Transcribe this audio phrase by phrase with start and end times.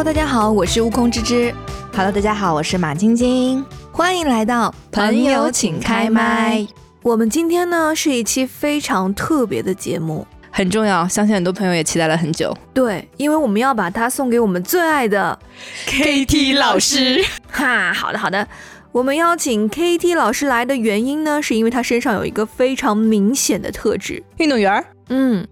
[0.00, 1.54] Hello，大家好，我是悟空芝芝。
[1.92, 3.62] Hello，大家好，我是马晶晶。
[3.92, 6.66] 欢迎来到朋友请开麦。
[7.02, 12.56] 我们今天呢是一期非常特别的节目，很重要，相信很多朋友也期待了很久。
[12.72, 15.38] 对，因为我们要把它送给我们最爱的
[15.86, 17.22] KT 老师。
[17.50, 18.48] 哈，好的好的。
[18.92, 24.82] 我们邀请 KT 老师来的原因呢，是因为他身上有一个非常明显的特质——运动员儿。
[25.10, 25.46] 嗯，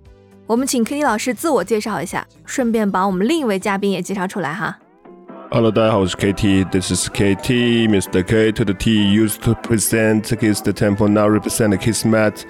[0.49, 4.79] 我们请 Kitty 老师自我介绍一下，顺便把我们另一位嘉宾也介绍出来哈。
[5.51, 8.25] Hello，大家好，我是 KT，This is KT，Mr.
[8.25, 12.45] K to the T used to present Kiss the Temple，now represent Kiss Mat。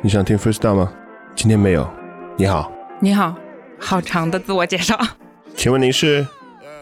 [0.00, 0.94] 你想听 freestyle 吗？
[1.36, 1.86] 今天没有。
[2.38, 3.36] 你好，你好，
[3.78, 4.98] 好长的自我介绍。
[5.54, 6.26] 请问您是？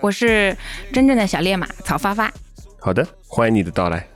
[0.00, 0.56] 我是
[0.92, 2.32] 真正的小烈马曹发发。
[2.78, 4.06] 好的，欢迎你的到来。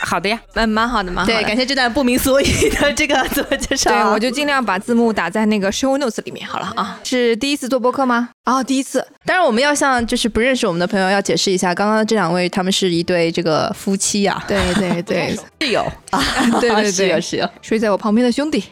[0.00, 1.38] 好的呀，嗯，蛮好的，蛮好的。
[1.38, 3.90] 对，感谢这段不明所以的这个自我介绍。
[3.90, 6.98] 对，我就尽量把字幕打在那个 show notes 里面好了啊。
[7.02, 8.28] 是第一次做播客吗？
[8.44, 9.04] 哦，第一次。
[9.24, 16.22] 当然，我们要向就是不认识我们的朋友要解释一下，刚刚这两位他们是一对这个夫妻呀、对对对，室友啊，
[16.60, 17.48] 对对对室友室友。
[17.62, 18.62] 睡在我旁边的兄弟。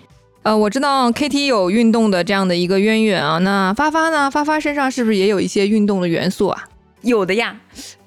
[0.42, 3.38] 呃，我知道 KT 有运动的这样的一个渊源啊。
[3.38, 4.30] 那发发呢？
[4.30, 6.64] 发发身上是不是也有一些运动的元素啊？
[7.00, 7.56] 有的呀，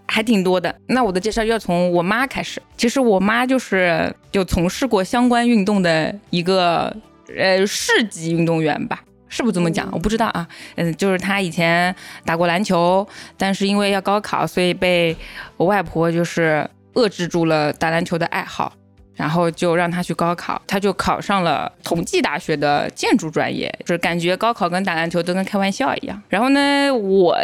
[0.07, 0.73] 还挺多的。
[0.87, 2.61] 那我的介绍要从我妈开始。
[2.75, 6.95] 其实我妈就是就从事过相关运动的一个
[7.37, 9.03] 呃市级运动员吧。
[9.29, 9.89] 是不是这么讲？
[9.91, 10.47] 我不知道啊。
[10.75, 13.05] 嗯，就是她以前打过篮球，
[13.35, 15.13] 但是因为要高考，所以被
[15.57, 18.71] 我外婆就是遏制住了打篮球的爱好。
[19.17, 26.21] 然后就让他去高考，他就考上了同济大学的建筑专业，就是感觉高考跟打篮球都跟开玩笑一样。
[26.29, 27.35] 然后呢，我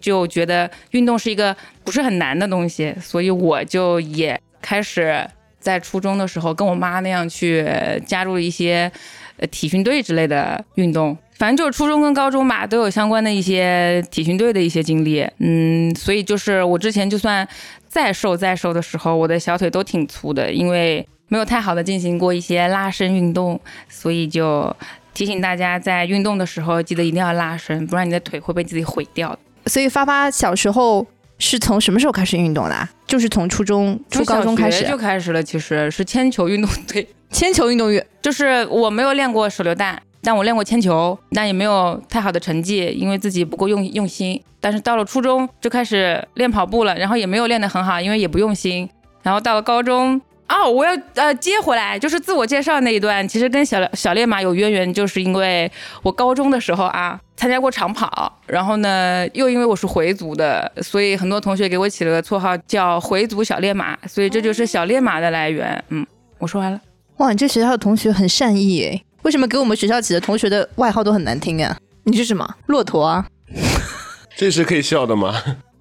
[0.00, 1.54] 就觉得运动是一个
[1.84, 7.68] 不是很难的东西，所以我就也开始在初中的时候跟我妈那样去
[8.06, 8.90] 加入一些
[9.38, 11.18] 呃体训队之类的运动。
[11.38, 15.26] 反正就是初中跟高中吧，都有相关的一些体训队的一些经历。
[15.38, 17.46] 嗯，所以就是我之前就算
[17.86, 24.74] 再瘦再瘦的时候，我的小腿都挺粗的，因为没有太好的进行过一些拉伸运动，所以就
[25.12, 29.36] 提醒大家在运动的时候记得一定要拉伸，不然你的腿会被自己毁掉。
[29.66, 31.04] 所以发发小时候
[31.38, 32.88] 是从什么时候开始运动的、啊？
[33.08, 38.06] 就是从初中、初高中开始就开始了，其实是铅球运动队， 铅球运动员。
[38.22, 44.40] 就是我没有练过手榴弹，但我练过铅球，但也没有太好的成绩，因为自己不够用用心。
[44.60, 48.88] 但是到了初中就开始练跑步了，然后也没有练得很好，因为也不用心。
[49.22, 50.20] 然后到了高中。
[50.56, 55.70] 哦，我要呃接回来，就是自我介绍那一段，其实跟小小烈马有渊源，就是因为
[56.02, 65.84] 我高中的时候啊参加过长跑，然后呢又因为我是回族的，所以很多同学给我起了个绰号叫回族小烈马，所以这就是小烈马的来源。
[65.90, 66.06] 嗯，
[66.38, 66.80] 我说完了。
[67.18, 71.76] 哇，你这学校的同学很善意诶，为什么给我们学校起的同学的外号都很难听啊？
[72.04, 72.48] 你是什么？
[72.66, 73.26] 骆驼啊？
[74.36, 75.34] 这是可以笑的吗？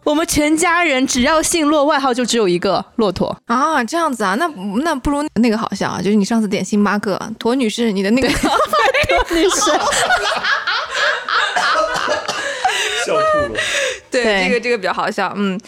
[0.06, 4.48] 我们全家人只要姓骆，外号就只有一个骆驼啊，这样子啊，那
[4.84, 8.52] 那不如那个好笑啊，就是你上次点星巴克，驼女士，你的那个 驼
[9.32, 9.60] 女士，
[13.06, 13.60] 笑吐了。
[14.12, 15.60] 对，这个这个比较好笑，嗯。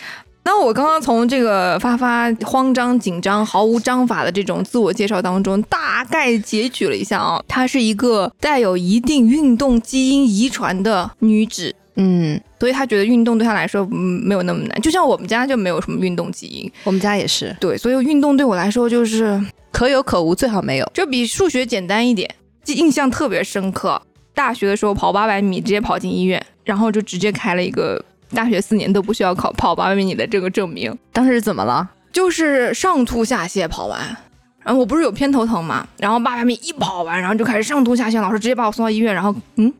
[0.43, 11.75] 那我刚刚从这个发发慌张、紧张、毫无章法的这种自我介绍当中，大概截取了一下啊，她是一个带有一定运动基因遗传的女子。
[11.95, 17.55] 嗯，所以他觉得运动对他来说嗯没有那么难，就像我们家就没有什么运动基因，我们家也是。
[17.59, 19.39] 对，所以运动对我来说就是
[19.71, 22.29] 可有可无，最好没有，就比数学简单一点。
[22.65, 24.01] 印象特别深刻，
[24.33, 28.03] 大学的时候跑八百米直接跑进医院，然后就直接开了一个
[28.33, 30.93] 大学四年都不需要考跑八百米的这个证明。
[31.13, 31.89] 当时怎么了？
[32.11, 33.99] 就是上吐下泻跑完，
[34.63, 39.71] 然后我不是有偏头疼嘛，然后八百米一跑完，然后就开始上吐下泻，老师直接把我送到医院，然后嗯，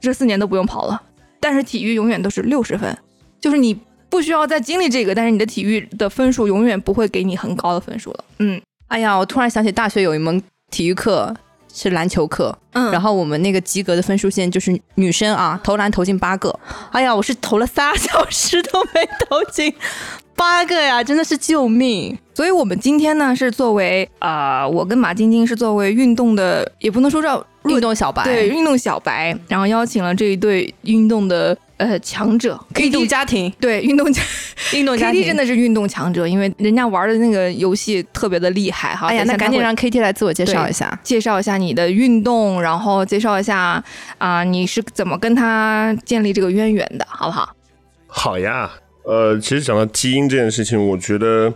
[0.00, 1.02] 这四年都不用跑了。
[1.40, 2.96] 但是体育永远都是六十分，
[3.40, 3.76] 就是你
[4.08, 8.24] 不需要再经历这个，但是你的体育的分数永远不会给你很高的分数了。
[8.38, 11.34] 嗯，哎呀，我突然想起大学有一门体育课
[11.72, 16.58] 是篮球课，嗯，然后我们那个及格的分数线就是女生啊投篮投进八个，
[16.92, 19.72] 哎呀，我是投了仨小时都没投进
[20.34, 22.18] 八个呀，真的是救命！
[22.34, 34.22] 所以我们今天呢是作为啊、呃，我跟马晶晶是作为运动的，也不能说叫运动小白，对运动小白，然后邀请了这一对运动的呃强者，运动家庭，对运动家
[34.74, 39.06] 运动家庭 KT 真的是运动强者，因为人家玩的那个游戏特别的厉害哈。
[39.06, 43.82] 哎呀，那赶紧让 KT 来自我介绍一下，介绍一下你的运动，然后介绍一下
[44.18, 47.56] 啊、呃、你是怎么跟他建立这个渊源的，好不好？
[48.06, 48.70] 好呀，
[49.04, 51.50] 呃，其实讲到基因这件事情，我觉得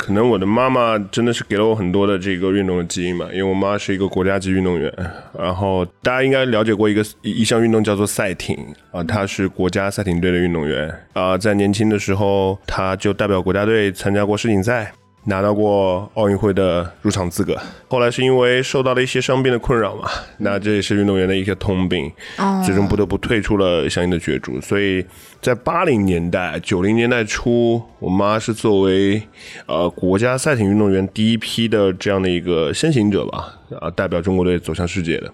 [0.00, 4.90] 可能我的妈妈真的是给了我很多的这个运动的基因嘛，因为我妈是一个国家级运动员，
[5.38, 8.56] 然后大家应该了解过一个一一项运动叫做赛艇
[8.90, 14.90] 啊，她是国家赛艇队的运动员啊，在年轻的时候，她就代表国家队参加过世锦赛。
[15.24, 17.54] 拿到过奥运会的入场资格，
[17.88, 20.08] 后来是因为受到了一些伤病的困扰嘛，
[20.38, 24.60] 那这也是运动员的一些通病，哦最终不得不退出了相应的角逐。
[24.60, 25.04] 所以
[25.42, 29.22] 在八零年代、九零年代初，我妈是作为
[29.66, 35.30] 呃国家赛艇运动员第一批的这样的一个先行者吧，啊，代表中国队走向世界的。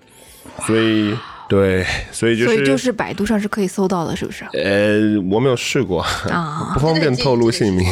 [0.67, 1.15] 所以
[1.49, 4.45] 对，所以就是所以就是百度上是可以搜到的，是不是？
[4.53, 6.01] 呃，我没有试过，
[6.31, 7.87] 啊 不方便透露姓名。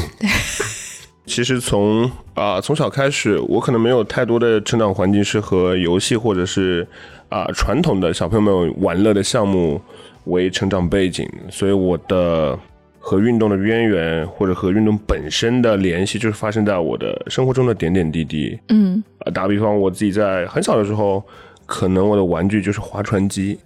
[1.27, 6.87] 其实从啊、从小开始，我可能没有太多的成长环境是和游戏或者是
[7.29, 9.81] 啊、传统的小朋友们玩乐的项目
[10.25, 12.59] 为成长背景，所以我的
[12.99, 18.59] 和运动的渊源或者和运动本身的联系，就是发生在我的生活中的点点滴滴。
[18.69, 21.23] 嗯啊，打比方，我自己在很小的时候，
[21.67, 23.59] 可能我的玩具就是划船机，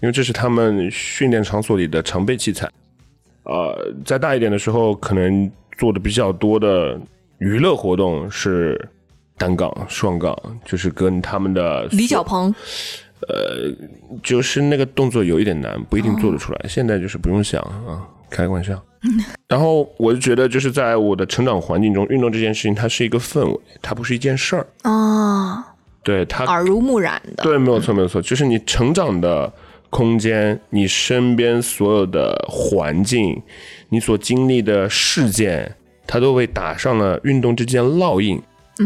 [0.00, 2.68] 因为这是他们训练场所里的常备器材。
[3.44, 5.50] 呃，再大一点的时候，可能
[5.80, 7.00] 做的比较多的
[7.38, 8.78] 娱乐活动是
[9.38, 12.54] 单杠、双杠，就是跟他们的李小鹏，
[13.26, 13.74] 呃
[14.22, 16.60] 就是那个动作有一点难，不一定做得出来。
[16.68, 18.78] 现在就是不用想啊，开个玩笑。
[19.48, 24.66] 然后我就觉得，就是在我的成长环境中，运动这件事情它是一个氛围，它不是一件事儿。
[24.82, 29.50] 啊，对它耳濡目染的，对，没有错，没有错，就是你成长的
[29.88, 33.40] 空间，你身边所有的环境，
[33.90, 35.76] 你所经历的事件，
[36.06, 38.40] 它都被打上了运动之间烙印。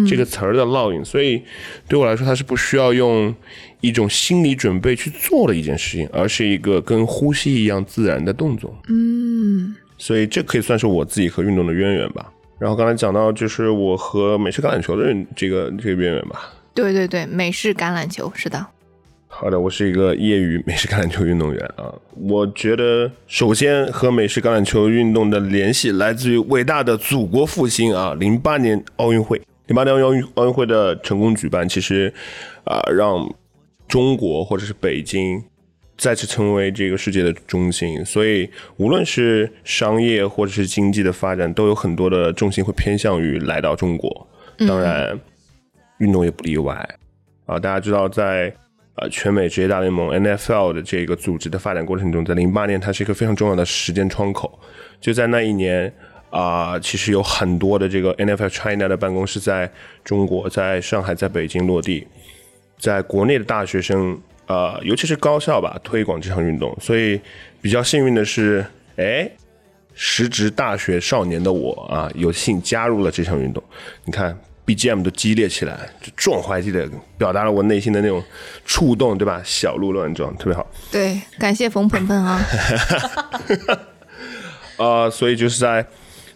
[0.08, 1.40] 这个词儿的烙印，所以
[1.86, 3.32] 对我来说，它是不需要用
[3.80, 8.76] 一种心理准备去做的一件事情，而是一个跟呼吸一样自然的动作。
[8.88, 12.32] 嗯所以这可以算是我自己和运动的渊源吧。
[12.58, 16.52] 然后刚才讲到，就是我和美式橄榄球的这个这个渊源吧。
[16.74, 18.66] 对对对，美式橄榄球是的，
[19.36, 21.92] 好的，我是一个业余美式橄榄球运动员啊。
[22.12, 28.14] 我觉得首先和美式橄榄球运动的联系来自于伟大的祖国复兴啊！
[28.14, 32.14] 零八年奥运会，零八年奥运奥运会的成功举办，其实
[32.62, 33.28] 啊、让
[33.88, 35.42] 中国或者是北京
[35.98, 38.04] 再次成为这个世界的中心。
[38.04, 44.28] 所以无论是商业或者是经济的发展，都有很多的重心会偏向于来到中国。
[44.68, 45.18] 当然，
[45.98, 46.88] 运动也不例外
[47.46, 47.58] 啊。
[47.58, 48.54] 大家知道在，
[48.96, 54.58] 呃全美职业大联盟 NFL 的这个组织的发展过程中，在零八年它是一个非常重要的时间窗口。
[55.00, 55.92] 就在那一年
[56.30, 59.70] 啊、其实有很多的这个 NFL China 的办公室在
[60.02, 62.04] 中国、在上海、在北京落地，
[62.76, 66.76] 在国内的大学生，呃，尤其是高校吧，推广这项运动。
[66.80, 67.20] 所以
[67.62, 69.30] 比较幸运的是，哎，
[69.94, 73.62] 时值大学少年的我啊，有幸加入了这项运动。
[74.04, 76.88] 你看 BGM 都激烈起来，就壮怀激烈，
[77.18, 78.22] 表达了我内心的那种
[78.64, 79.40] 触动，对吧？
[79.44, 80.66] 小鹿乱撞，特别好。
[80.90, 82.40] 对，感谢冯鹏鹏啊，
[84.78, 85.86] 呃，所以就是在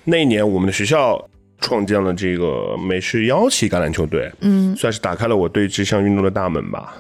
[0.05, 1.29] 那一年，我们的学校
[1.61, 6.95] 创建了这个美式腰旗橄榄球队，嗯，算是打开了我对这项运动的大门吧。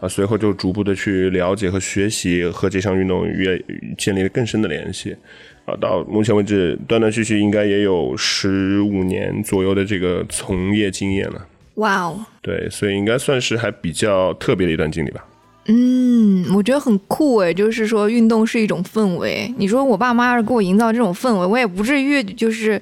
[0.00, 3.60] 啊，随后就逐步的去了解和学习，和这项运动越
[3.96, 5.16] 建立了更深的联系。
[5.64, 11.46] 啊，到目前为止，断断续续应该也有十五年左右的这个从业经验了。
[11.76, 15.24] 哇哦，对，所以应该算是还比较特别的一段经历吧。
[15.68, 19.52] 嗯，我觉得很酷诶，就是说运动是一种氛围。
[19.58, 22.80] 你说我爸妈要是给我营造这种氛围，我也不至于就是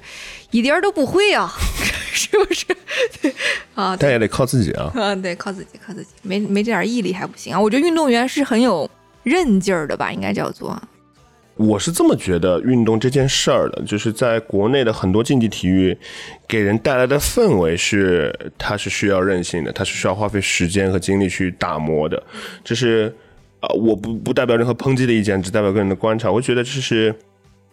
[0.51, 1.51] 一点儿都不会啊，
[2.13, 2.65] 是不是？
[3.21, 3.33] 对
[3.73, 4.91] 啊，但也得靠自己啊。
[4.93, 7.59] 啊，对，靠自己，靠自己，没没这点毅力还不行啊。
[7.59, 8.89] 我觉得运动员是很有
[9.23, 10.79] 韧劲儿的吧，应该叫做。
[11.57, 15.97] 我是这么觉得运动这件事儿的，就是在国内的很多竞技体育
[16.47, 22.21] 给人带来的氛围是，它是需要韧性的，它是需要花费时间和精力去打磨的。
[22.63, 23.13] 这是
[23.61, 26.29] 啊、我不不代表任何抨击的意见，只代表个人的观察。
[26.29, 27.15] 我觉得这是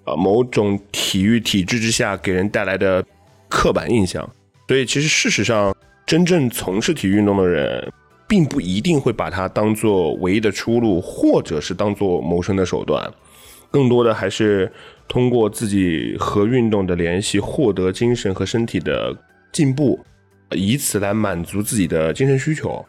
[0.05, 3.05] 啊、某种体育体制之下给人带来的
[3.49, 4.27] 刻板印象。
[4.69, 5.75] 所以其实事实上，
[6.07, 7.93] 真正从事体育运动的人，
[8.29, 13.13] 并不一定会把它当做唯一的出路，或者是当做谋生的手段。
[13.73, 14.71] 更多的还是
[15.09, 19.13] 通过自己和运动的联系，获得精神和身体的
[19.51, 19.99] 进步，
[20.51, 22.85] 以此来满足自己的精神需求。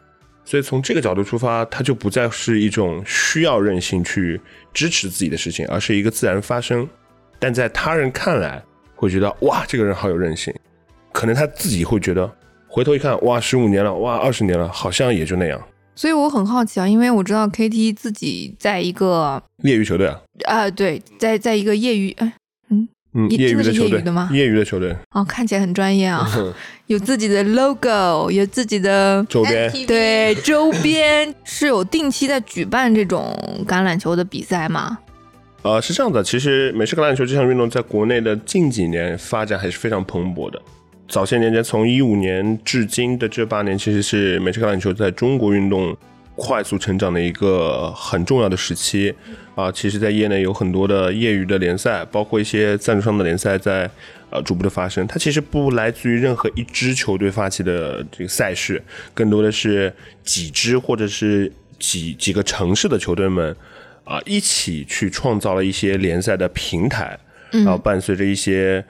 [0.46, 4.40] 所以从这个角度出发，它就不再是一种需要韧性去
[4.74, 6.88] 支持自己的事情，而是一个自然发生。
[7.40, 8.62] 但在他人看来，
[8.94, 10.54] 会觉得哇，这个人好有韧性。
[11.14, 12.30] 可能他自己会觉得，
[12.68, 15.62] 回头一看，哇，十五年了，哇，二十年了，好像也就那样。
[15.96, 22.34] 所以我很好奇啊，因为我知道 KT 自己在一个业余球队啊，啊、对，在在一个业余，哎，
[22.70, 24.30] 嗯，嗯，业余的球队业余的吗？
[24.34, 24.96] 业余的球队。
[25.12, 26.28] 哦，看起来很专业啊，
[26.88, 34.98] 有自己的 logo，有自己的周边，对周边，是有定期在举办这种橄榄球的比赛吗？
[35.62, 40.62] 呃，是这样的，其实美式橄榄球这项运动在国内的近几年发展还是非常蓬勃的。
[41.14, 45.96] 早些年间，从一五年至今的这八年，其实是美式橄榄球在中国运动
[46.36, 49.14] 快速成长的一个很重要的时期
[49.54, 49.72] 啊。
[49.72, 53.88] 其实，在业内有很多的业余的联赛，包括一些赞助商的联赛在
[54.32, 55.06] 呃逐步的发生。
[55.06, 58.82] 它其实不来自于任何一支球队发起的这个赛事，
[59.14, 59.94] 更多的是
[60.24, 63.56] 几支或者是几几个城市的球队们
[64.04, 67.16] 啊一起去创造了一些联赛的平台，
[67.52, 68.84] 然后伴随着一些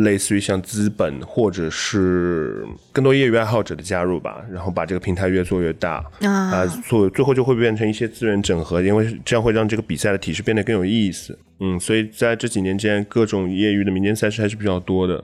[0.00, 11.38] 类似于像资本或者是更多业余爱好者的加入吧，然后把这个平台越做越大啊，啊，做最后就会变成一些资源整合，因为这样会让这个比赛的体式变得更有意思。
[11.60, 15.22] 嗯，所以在这几年间，各种业余的民间赛事还是比较多的。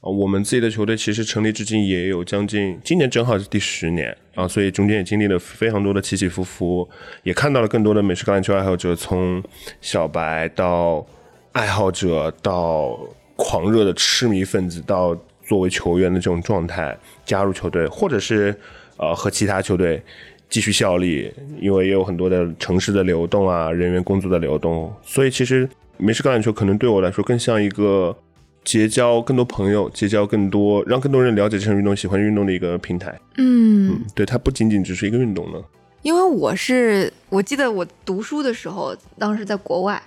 [0.00, 6.88] 啊，我们自己的球队其实成立至今也有将近，今年正好是第十年啊，所以中间也经历了非常多的起起伏伏，
[7.22, 9.42] 也看到了更多的美式橄榄球爱好者从
[9.80, 11.06] 小白到
[11.52, 12.98] 爱好者到
[13.42, 15.16] 狂热的痴迷分子，到
[15.48, 16.94] 作为球员的这种状态
[17.24, 18.54] 加入球队，或者是
[18.98, 20.02] 呃和其他球队
[20.50, 25.66] 继续效力，因为也有很多的城市的流动啊，人员工作的流动，所以其实
[25.96, 28.14] 美式橄榄球可能对我来说更像一个
[28.62, 33.18] 结交更多朋友、结交更多让更多人了解这项运动、喜欢运动的一个平台。
[33.38, 35.58] 嗯，嗯，对，它不仅仅只是一个运动呢。
[36.02, 40.02] 因为我是我记得我读书的时候，当时在国外，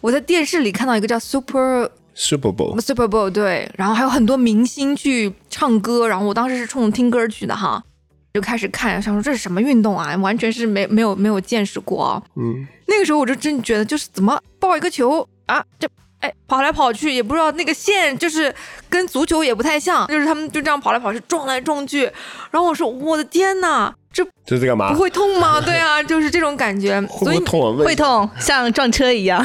[0.00, 7.82] 我在电视里看到一个叫 Super Super Bowl，Super Bowl，对，然后还有很多明星去唱歌，然后我当时是冲着听歌去的哈，
[8.32, 12.22] 就开始看，想说这是什么运动啊，完全是没没有没有见识过啊。
[12.36, 15.88] 嗯，那个时候我就真觉得，就是怎么抱一个球啊，这
[16.20, 18.54] 哎跑来跑去，也不知道那个线就是
[18.88, 22.04] 跟足球也不太像，就是他们就这样跑来跑去，撞来撞去。
[22.50, 24.92] 然后我说我的天呐，这这是干嘛？
[24.92, 25.60] 不会痛吗？
[25.66, 27.00] 对啊，就是这种感觉。
[27.02, 27.84] 会不会痛啊？
[27.84, 29.44] 会痛， 像撞车一样。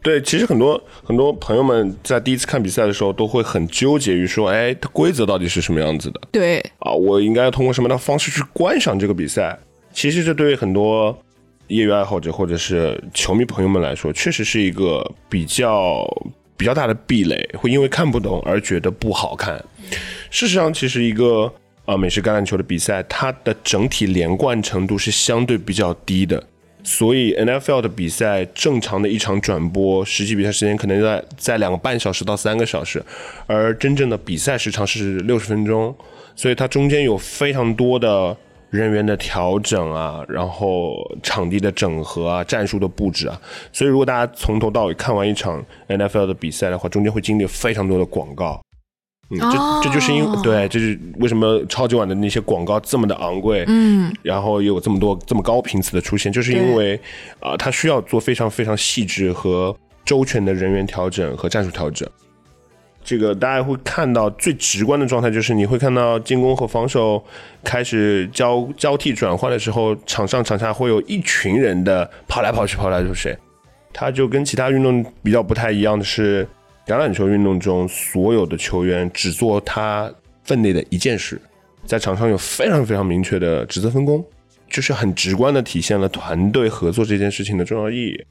[0.00, 6.92] 对，其实很多很多朋友们在第一次看比赛的时候，都会很纠结于说，哎，它规则到底是什么样子的对，啊？
[6.92, 9.58] 我应该要通过什么样的方式去观赏这个比赛？
[9.92, 11.16] 其实这对于很多
[11.66, 16.06] 业余爱好者或者是球迷朋友们来说，确实是一个比较
[16.56, 19.62] 比较大的壁垒，会因为看不懂而觉得不好看。
[20.30, 21.52] 事实上，其实一个
[21.86, 26.42] 呃美式橄榄球的比赛，它的整体连贯程度是相对比较低的。
[26.82, 33.02] 所以 NFL 的比赛正常的一场转播，实际比赛时间可能在在两个半小时到三个小时，
[33.46, 35.94] 而真正的比赛时长是六十分钟，
[36.34, 38.36] 所以它中间有非常多的
[38.70, 43.40] 人员的调整啊，然后场地的整合啊，战术的布置啊，
[43.72, 48.60] 所以如果大家从头到尾看完一场 NFL 的比赛的话，中间会经历非常多的广告。
[49.30, 56.98] 这这就是因为对，这是为什么超级碗的那些广告这么的昂贵，嗯，然后有这么多这么高频次的出现，就是因为
[57.40, 62.08] 啊、它需要做非常非常细致和周全的人员调整和战术调整。
[63.04, 67.22] 这个大家会看到最直观的状态，就是你会看到进攻和防守
[67.64, 73.36] 开始交交替转换的时候，场上场下会有一群人的跑来跑去，跑来跑去。
[73.92, 76.46] 它就跟其他运动比较不太一样的是，
[76.88, 80.10] 橄榄球运动中所有的球员只做他
[80.42, 81.38] 分内的一件事，
[81.84, 84.24] 在场上有非常非常明确的职责分工，
[84.70, 88.24] 就是很直观的体现了团队合作这件事情的重要意义。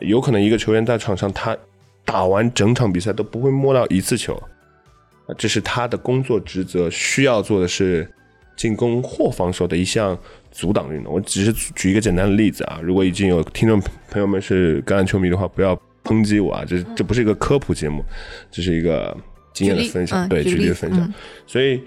[0.00, 1.54] 有可能一个球员在场上，他
[2.02, 4.34] 打完整场比赛都不会摸到一次球，
[5.26, 8.10] 啊这是他的工作职责，需要做的是
[8.56, 10.18] 进攻或防守的一项
[10.50, 11.12] 阻挡运动。
[11.12, 13.78] 我只是举一个简单的例子啊，如果已经有听众
[14.10, 18.02] 朋友们是橄榄球迷的话，不要抨击我啊，这这不是一个科普节目，
[18.50, 19.16] 这是一个
[19.52, 21.00] 经验的分享，嗯对，举例的分享。
[21.00, 21.14] 嗯
[21.46, 21.78] 所以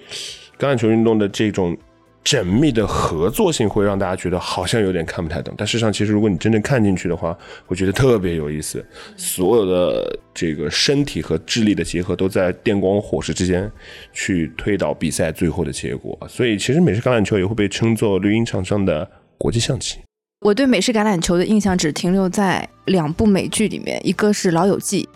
[0.57, 1.77] 橄榄球运动的这种
[2.25, 5.53] 缜密的合作性，会让大家觉得好像有点看不太懂。
[5.57, 7.35] 但事实上，其实如果你真正看进去的话，
[7.65, 8.85] 会觉得特别有意思。
[9.15, 13.71] 所有的这个身体和智力的结合，都在电光火石之间
[14.11, 16.19] 去推导比赛最后的结果。
[16.27, 19.99] 所以，其实美式橄榄球也会被称作绿茵场上的国际象棋。
[20.41, 25.07] 我对美式橄榄球的印象只停留在两部美剧里面，一个是《老友记》，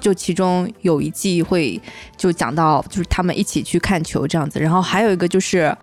[0.00, 1.78] 就其中有一季会
[2.16, 5.64] 就讲到就是他们一起去看球这样子，然后还有一个就是《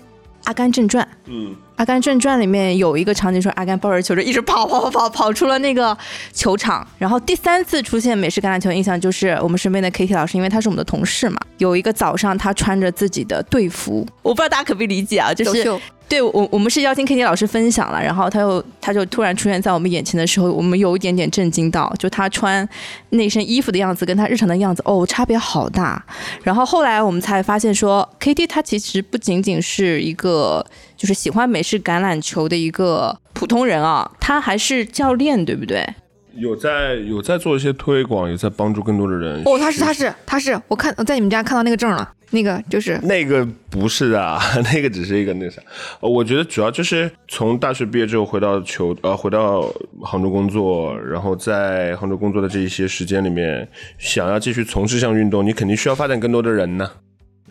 [0.45, 1.05] 阿甘正传》。
[1.25, 5.95] 嗯，《阿甘正传》里面有一个场景说，阿甘抱着球就一直跑跑跑跑跑出了那个
[6.33, 6.87] 球场。
[6.97, 11.39] 然后第三次出现美式橄榄球的印象就是我们身边的 Kitty 老师，因为他是我们的同事嘛。
[11.59, 15.79] 有一个早上，他穿着自己的队服，我不知道大家可不可以理解啊，就是
[16.09, 22.67] 对我，我们是邀请 K T 老师分享了，然后他又他就突然出现在我们眼前的时候，我们有一点点震惊到，就他穿
[23.11, 26.03] 那身衣服的样子跟他日常的样子，哦，差别好大。
[26.41, 30.65] 然后后来我们才发现说，K T 他其实不仅仅是一个
[30.97, 35.87] 就是喜欢美式橄榄球的一个普通人啊，他还是教练，对不对？
[36.35, 39.41] 有在有在做一些推广，有在帮助更多的人。
[39.45, 44.39] 哦，他是他是他是，我看我在你们家看到那个证了，那个就是那个不是啊，
[44.73, 45.61] 那个只是一个那啥。
[45.99, 49.61] 呃，我觉得主要就是从大学毕业之后回到球呃回到
[50.01, 53.67] 杭州工作，然后在杭州工作的这一些时间里面，
[53.97, 56.89] 想要继续从事这项运动，你肯定需要发展更多的人呢。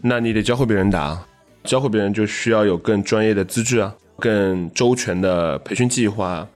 [0.00, 1.20] 那你得教会别人打，
[1.64, 6.46] 教会别人就需要有更专业的资质啊，更周全的培训计划。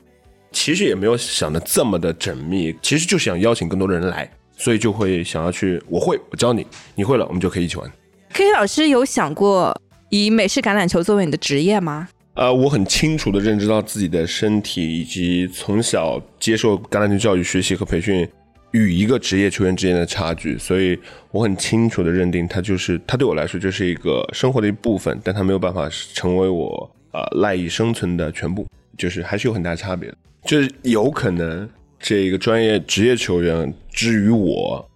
[0.53, 7.91] 其实也没有想的这么的缜密，其实就是想邀请更多的人来，所以就会想要去，我会，我教你，你会了，我们就可以一起玩。
[8.33, 9.77] K 老师有想过
[10.11, 12.09] 以美式橄榄球作为你的职业吗？
[12.35, 18.27] 呃，我很清楚的认知到自己的身体以及从小接受橄榄球教育、学习和培训
[18.71, 20.99] 与一个职业球员之间的差距，所以
[21.31, 28.67] 我很清楚的认定它就是它对我来说就是一个生活的一部分，但它没有办法成为我呃赖以生存的全部，
[28.97, 30.17] 就是还是有很大差别的。
[30.45, 31.69] 就是有可能
[31.99, 34.89] 这个专业职业球员之于我，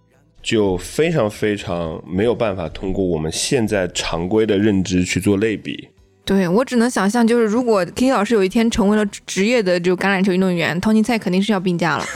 [0.43, 5.89] 就非常非常没有办法通过我们现在常规的认知去做类比。
[6.25, 12.05] 对我只能想象，就是如果 K 老师有一天成为了职业的这个橄榄球运动员，唐尼赛肯定是要病假了。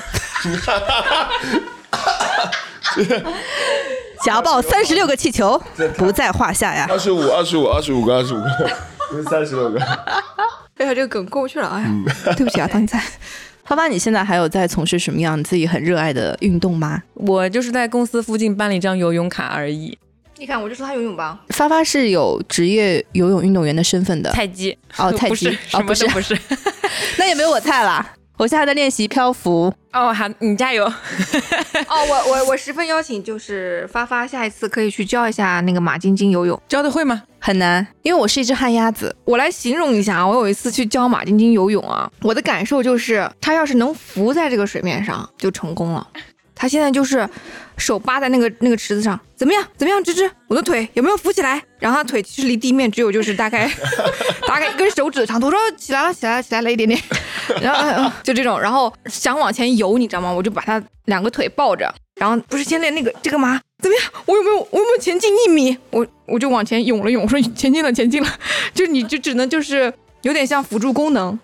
[4.25, 5.57] 夹爆三十六个气球
[5.97, 6.85] 不在话下呀！
[6.89, 8.69] 二十五，二十五，二十五个，二十五个，
[9.09, 9.79] 不是三十六个。
[10.81, 11.89] 哎呀，这个梗过不去了，哎呀，
[12.35, 12.99] 对不起啊，当你在。
[13.63, 17.01] 发发，你现在还有在从事什么样你自己很热爱的运动吗？
[17.13, 19.95] 我就是在公司附近办了一张游泳卡而已。
[20.37, 21.39] 你看，我就说他游泳吧。
[21.49, 26.35] 发发是有职业游泳运动员的身份的，菜鸡哦， 菜鸡哦，不是，不是。
[27.17, 28.13] 那也没有我菜啦。
[28.41, 30.83] 我现在在练习漂浮，哦，好，你加油。
[31.87, 36.59] 哦，我我我十分邀请，就是发发下一次可以去教一下那个马晶晶游泳。
[36.67, 37.21] 教的会吗？
[37.37, 39.15] 很难，因为我是一只旱鸭子。
[39.25, 46.07] 我来形容一下啊，我有一次去教马晶晶游泳啊，我的感受就是，她要是能浮在这个水面上就成功了。
[46.55, 47.27] 她现在就是
[47.77, 49.63] 手扒在那个那个池子上，怎么样？
[49.77, 50.29] 怎么样，芝芝？
[50.47, 51.61] 我的腿有没有浮起来？
[51.77, 53.69] 然后她腿其实离地面只有就是大概
[54.47, 55.45] 大概一根手指的长度。
[55.47, 56.99] 我说起来了，起来了，起来了一点点。
[57.61, 60.31] 然后、呃就这种，然后想往前游，你知道吗？
[60.31, 63.59] 我就把他两个腿抱着，然后不是先练那个这个吗？
[63.81, 64.11] 怎么样？
[64.25, 65.77] 我有没有我有没有前进一米？
[65.89, 68.29] 我我就往前涌了涌，我说前进了，前进了。
[68.73, 71.37] 就你就只能就是有点像辅助功能，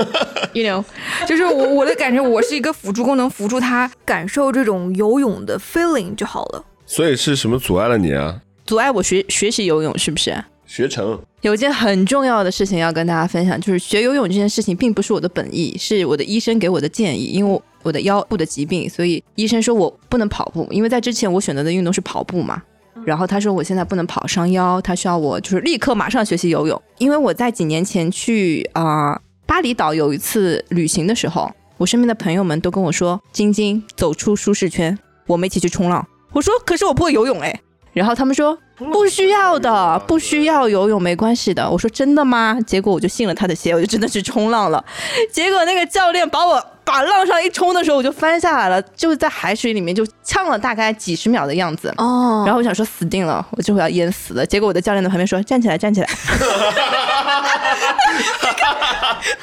[0.52, 0.84] you know，
[1.26, 6.64] 就是我我的感觉，我是一个辅助功能，辅助他感受这种游泳的 feeling 就好了。
[6.84, 8.40] 所以是什么阻碍了你啊？
[8.66, 10.44] 阻碍我学学习游泳是不是？
[10.68, 11.20] 学成。
[11.40, 17.24] 有一件很重要的事情要跟大家分享，就是学游泳这件事情并不是我的本意，是我的医生给我的建议。
[17.24, 22.62] 因为我的腰部的疾病，所以医生说我不能跑步，因为在之前我选择的运动是跑步嘛。
[23.04, 26.80] 然后他说我现在不能跑伤腰，他需要我就是立刻马上学习游泳。
[26.98, 37.58] 因为我在几年前去啊、巴厘岛有一次旅行的时候，我身边的朋友们都跟我说：“晶晶走出舒适圈，我们一起去冲浪。”我说：“可是我不会游泳哎。”
[37.94, 44.84] 然后他们说：“不需要的，不需要游泳，没关系的。”我说：“真的吗？”结果我就信了他的邪，我就真的去冲浪了。
[45.32, 51.92] 结果那个教练把我把浪上一冲的时候，我就翻下来了，就在海水里面就呛了大概几十秒的样子。
[51.98, 54.46] 哦然后我想说死定了，我这会要淹死了。
[54.46, 56.08] 结果我的教练在旁边说：“站起来，站起来。”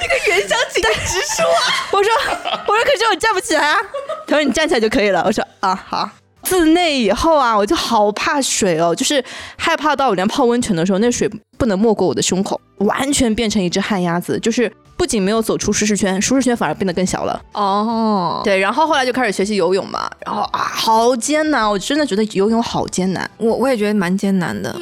[0.00, 1.44] 那个袁湘琴的直说，
[1.92, 2.10] 我说
[2.66, 3.78] 我说可是我站不起来啊。
[4.26, 5.22] 他说你站起来就可以了。
[5.26, 6.08] 我说啊好。
[6.46, 9.22] 自那以后啊，我就好怕水哦，就是
[9.56, 11.28] 害怕到我连泡温泉的时候，那水
[11.58, 14.38] 不能没过我的胸口，完全变成一只旱鸭子。
[14.38, 17.42] 就是不仅没有走出舒适圈，舒适圈反而变得更小了。
[17.52, 23.28] 哦，对，然后后来就开始学习游泳嘛，然后啊，好艰难，我真的觉得游泳好艰难。
[23.38, 24.78] 我我也觉得蛮艰难的。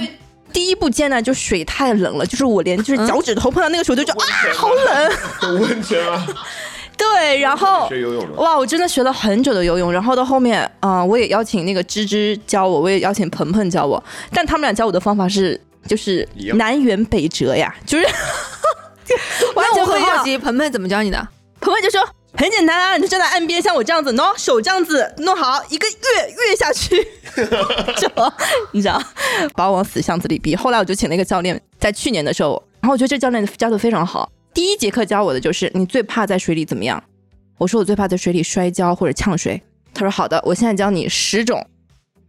[0.53, 5.13] 第一步艰难就水太冷了，就是我连就是脚趾头碰到那个水就觉得、啊好冷。
[5.55, 6.27] 有温泉啊！
[7.13, 8.33] 对，然后学游泳的。
[8.41, 18.07] 哇，我真的学了很久的游泳，然后到后面啊、呃我也邀请那个芝芝教我，我也邀请鹏鹏教我，但他们俩教我的方法是就是南辕北辙呀，就是
[19.55, 20.11] 完全不一样。
[20.11, 21.29] 很好奇，鹏鹏怎么教你的？
[21.61, 26.97] 鹏鹏就说很简单啊，你就站在岸边，像我这样子，喏，手这样子弄好，一个跃跃下去，
[27.97, 28.09] 就
[28.73, 29.01] 你知道，
[29.55, 30.57] 把我往死巷子里逼。
[30.57, 34.31] 后来我就请了一个教练，在去年的时候，然后我觉得这教练教的非常好。
[34.55, 37.03] 第一节课教我的就是你最怕在水里怎么样？
[37.59, 39.61] 我说我最怕在水里摔跤或者呛水。
[39.93, 41.67] 他说好的，我现在教你十种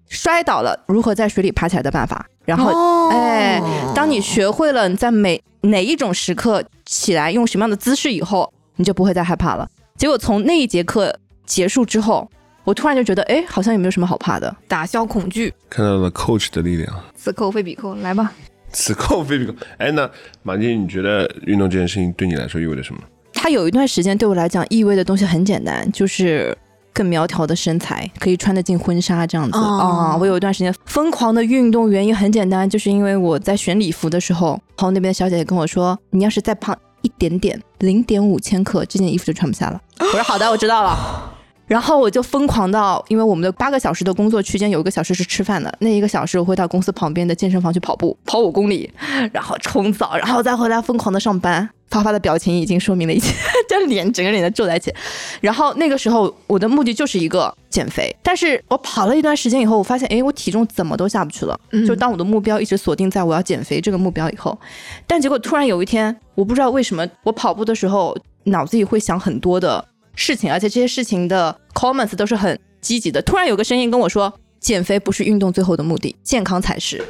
[0.09, 2.25] 摔倒了如何在水里爬起来的办法。
[2.43, 3.61] 然后哦哎，
[3.93, 9.69] 当你学会了你在每哪一种时刻起来用什么样的姿势以后，你就不会再害怕了。
[9.95, 12.27] 结果从那一节课结束之后，
[12.63, 14.55] 我突然就觉得，哎，好像也没有什么好怕的。
[14.67, 18.33] 打消恐惧，看到了 coach 的力量，此扣非彼扣，来吧。
[18.77, 19.53] 此扣非彼扣。
[19.77, 20.09] 哎，那
[20.43, 22.99] 马丁，你觉得运动这件事情对你来说意味着什么？
[23.33, 26.57] 它有一段时间对我来讲意味的东西很简单，就是
[26.91, 39.81] 更苗条的身材，可以穿得进婚纱这样子哦啊、我有一段时间疯狂的运动，原因很简单，就是因为我在选礼服的时候，然后那边的小姐姐跟我说，你要是再胖一点点，零点五千克，这件衣服就穿不下了。
[39.99, 41.31] 我说好的，我知道了。
[41.67, 48.91] 然后我就疯狂到，因为我们的八个小时的工作区间有一个小时是吃饭的，那一个小时我会到公司旁边的健身房去跑步，跑五公里，
[49.33, 51.69] 然后冲澡，然后再回来疯狂的上班。
[51.87, 53.31] 发发的表情已经说明了一切，
[53.69, 54.91] 这脸整个脸都皱在一起。
[55.39, 61.57] 然后那个时候我的目的就是一个减肥，但是我跑了一段时间以后，我发现，哎，我体重怎么都下不去了。
[61.71, 64.57] 嗯就当我的目标一直锁定在我要减肥这个目标以后，
[65.05, 73.21] 但结果突然有一天，我不知道为什么，我跑步的时候脑子里会想很多的事情，而且这些事情的 comments 都是很积极的。
[73.21, 77.03] 突然有个声音跟我说，减肥不是运动最后的目的，健康才是。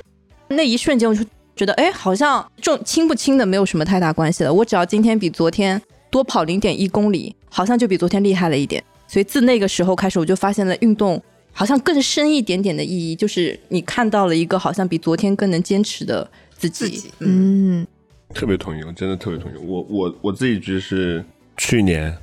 [0.48, 1.24] 那一瞬间我就
[1.56, 4.54] 觉得，哎，好像重轻不轻的没有什么太大关系了。
[4.54, 8.84] 我只要今天比昨天多跑零点一公里，好像就比昨天厉害了一点。
[9.08, 16.86] 所以自那个时候开始，我就发现了运动好像更深一点点的意义，就是你看到了一个好像比昨天更能坚持的自己。
[16.86, 17.88] 自己嗯，嗯，
[18.34, 19.56] 特别同意，我真的特别同意。
[19.58, 21.24] 我我我自己就是
[21.56, 22.16] 去年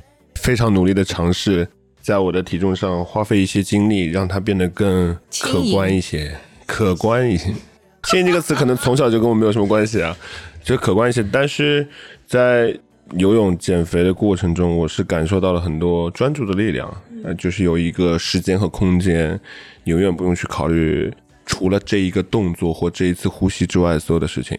[0.43, 1.69] 非常努力的尝试，
[2.01, 7.55] 在我的体重上花费一些精力，让它变得更可观一些，可观一些。
[8.03, 10.17] 轻盈这个词可能从小就跟我没有什么关系啊，
[10.65, 11.25] 就可观一些。
[11.31, 11.87] 但是
[12.27, 12.77] 在
[13.13, 19.39] 游泳减肥的过程中，我是感受到了很多专注的力量，呃，就是有一个时间和空间，
[19.85, 21.09] 你永远不用去考虑
[21.47, 24.59] 除了这一个动作或这一次呼吸之外所有的事情。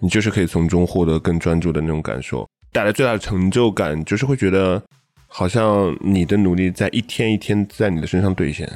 [0.00, 4.82] 你就是可以从中获得更专注的那种感受，带来最大的成就感，就是会觉得
[5.36, 8.68] 好像你的努力在一天一天在你的身上兑现。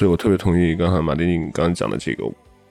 [0.00, 2.24] 所以我特别同意刚才马丁你刚刚讲的这个，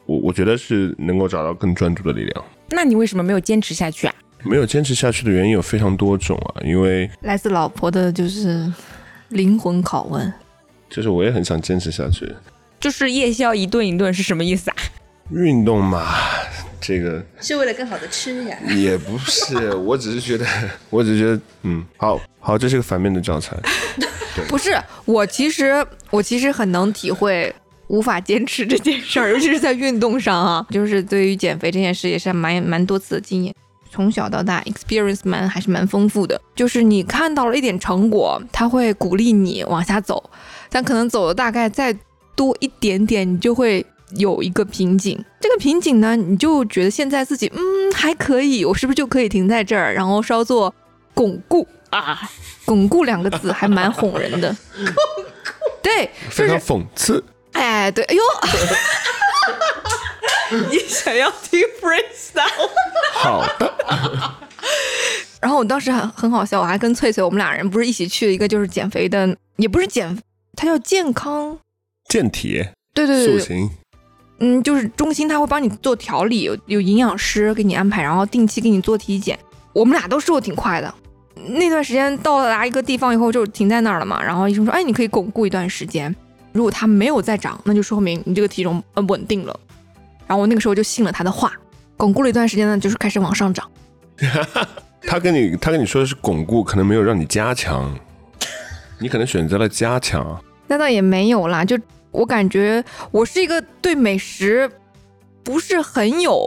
[0.06, 2.46] 我我觉得是能够找到更专注的力量。
[2.72, 4.14] 那你为什么没有坚持下去啊？
[4.44, 8.70] 没有坚持下去的原因有非常多种啊，因为来自老婆的就是
[9.30, 10.34] 灵魂拷问。
[10.90, 12.30] 就是我也很想坚持下去。
[12.82, 14.76] 就是夜宵一顿一顿是什么意思啊？
[15.30, 16.06] 运动嘛，
[16.82, 18.58] 这个是为了更好的吃呀。
[18.76, 20.46] 也不是， 我只是觉得，
[20.90, 23.56] 我只是觉得，嗯，好好，这是个反面的教材。
[24.50, 27.54] 不是我，其实我其实很能体会
[27.88, 33.54] 无法坚持这件事儿，尤其是在运动上啊，就是对于减肥这件事也是蛮蛮多次的经验。
[33.94, 36.40] 从小到大，experience 蛮还是蛮丰富的。
[36.56, 40.30] 就是你看到了一点成果，他会鼓励你往下走，
[40.70, 41.94] 但可能走的大概再
[42.34, 45.24] 多一点点，你就会有一个瓶颈。
[45.40, 50.74] 这个瓶颈呢，你就觉得现在自己嗯还可以，我是不是就可以停在这儿，然后稍作
[51.14, 52.20] 巩固啊？
[52.66, 54.56] 巩固两个字还蛮哄人的。
[55.84, 57.24] 对，非常讽刺。
[57.54, 58.22] 哎，对，哎呦，
[60.70, 62.70] 你想要听 freestyle？
[63.14, 63.74] 好的，
[65.42, 70.18] 然后我当时很很好笑，我还跟翠翠我们俩人不是一起去了一个就是减肥的，也不是减，
[70.56, 71.58] 它叫健康，
[72.08, 73.70] 健体对对对对，塑形，
[74.44, 79.38] 嗯，就是中心他会帮你做调理，有有营养师给你安排，然后定期给你做体检。
[79.72, 80.94] 我们俩都瘦的挺快的，
[81.36, 86.14] 那段时间到达一个地方以后就停在那儿了嘛，然后医生说，哎，你可以巩固一段时间，
[86.52, 89.58] 如果它没有再长，那就说明你这个体重呃稳定了。
[90.26, 91.54] 然后我那个时候就信了他的话，
[91.96, 93.70] 巩固了一段时间呢，就是开始往上涨。
[95.06, 97.94] 他跟你他跟你说的是巩固，可能没有让你加强，
[99.00, 100.42] 你可能选择了加强。
[100.68, 101.78] 那倒也没有啦，就
[102.12, 104.70] 我感觉我是一个对美食
[105.44, 106.40] 不是很有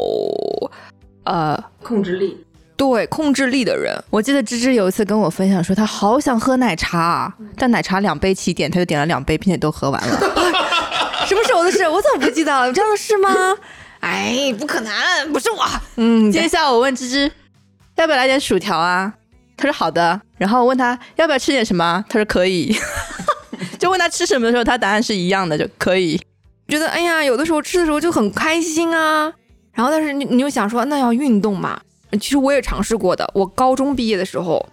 [1.24, 2.44] 呃控制力。
[2.77, 3.96] 对控制力的人。
[4.11, 10.18] 我记得芝芝有一次跟我分享说，她好想喝奶茶啊，但奶茶两杯起点，她就点了两杯，并且都喝完了。
[11.24, 11.88] 什么时候的事？
[11.88, 12.66] 我怎么不记得了？
[12.66, 13.31] 有这样的事吗？
[14.00, 15.64] 哎，不可能，不是我。
[15.96, 17.31] 嗯，今天下午我问芝芝
[17.94, 19.14] 要不要来点薯条啊，
[19.57, 20.20] 她说好的。
[20.37, 22.77] 然后我问她要不要吃点什么，她说可以。
[23.79, 26.21] 就问他吃什么的时候，他答案是一样的，就可以。
[26.69, 29.33] 觉得哎呀，有的时候吃的时候就很开心啊。
[29.73, 31.81] 然后，但是你你又想说，那要运动嘛？
[32.12, 33.29] 其实我也尝试过的。
[33.35, 34.64] 我高中毕业的时候，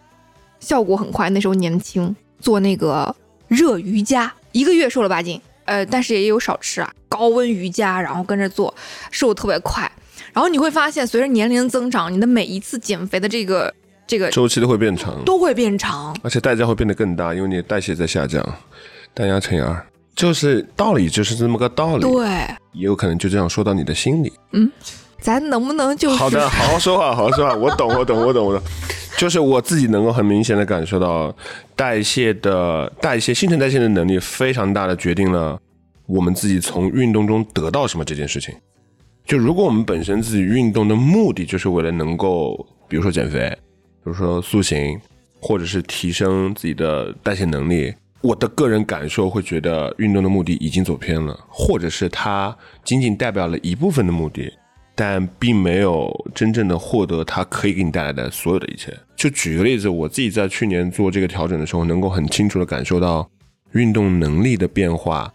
[0.60, 3.15] 效果很快，那时候年轻，做那个
[3.48, 5.41] 热瑜伽，一个月瘦了八斤。
[5.65, 8.74] 呃，但是也有少吃啊，高温瑜伽，然后跟着做，
[9.10, 9.91] 瘦特别快。
[10.34, 13.74] 然后你会发现，随着年龄增长，你的每一次减肥的这个
[14.12, 16.13] 这个周期都会变长，都会变长。
[16.21, 18.45] 而且代价会变得更大，因为你的代谢在下降，
[19.13, 19.82] 单压乘以二，
[20.13, 22.28] 就是道理就是这么个道理，对，
[22.74, 24.34] 也有可能就这样说到你的心里。
[24.52, 24.69] 嗯
[25.21, 27.56] 咱能不能就是好的， 好好说话，好好说话。
[27.56, 28.62] 我懂，我懂，我懂，我懂。
[29.17, 31.34] 就是我自己能够很明显的感受到，
[31.74, 35.58] 代谢的代谢、新陈代谢的能力非常大的决定了
[36.06, 38.54] 我们自己从运动中得到什么这件事情。
[39.24, 43.70] 就如果我们本身自己运动的目的就是为了能够，比如说减肥，比
[44.03, 44.99] 比如说塑形，
[45.39, 54.51] 或者是提升自己的代谢能力，我的个人感受会觉得运动的目的已经走偏了，或者是它仅仅代表了一部分的目的。
[54.93, 58.95] 但并没有真正的获得它可以给你带来的所有的一切。
[59.15, 63.27] 就举个例子，我自己在去年做这个调整的时候，能够很清楚的感受到
[63.71, 65.33] 运动能力的变化、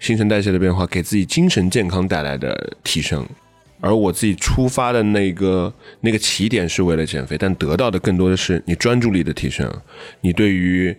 [0.00, 3.26] 新陈代谢的变化，给自己精神健康带来的提升。
[3.80, 9.70] 而我自己出发的那个那个起点是为了减肥，但得到的更多的是你专注力的提升，
[10.20, 10.96] 你对于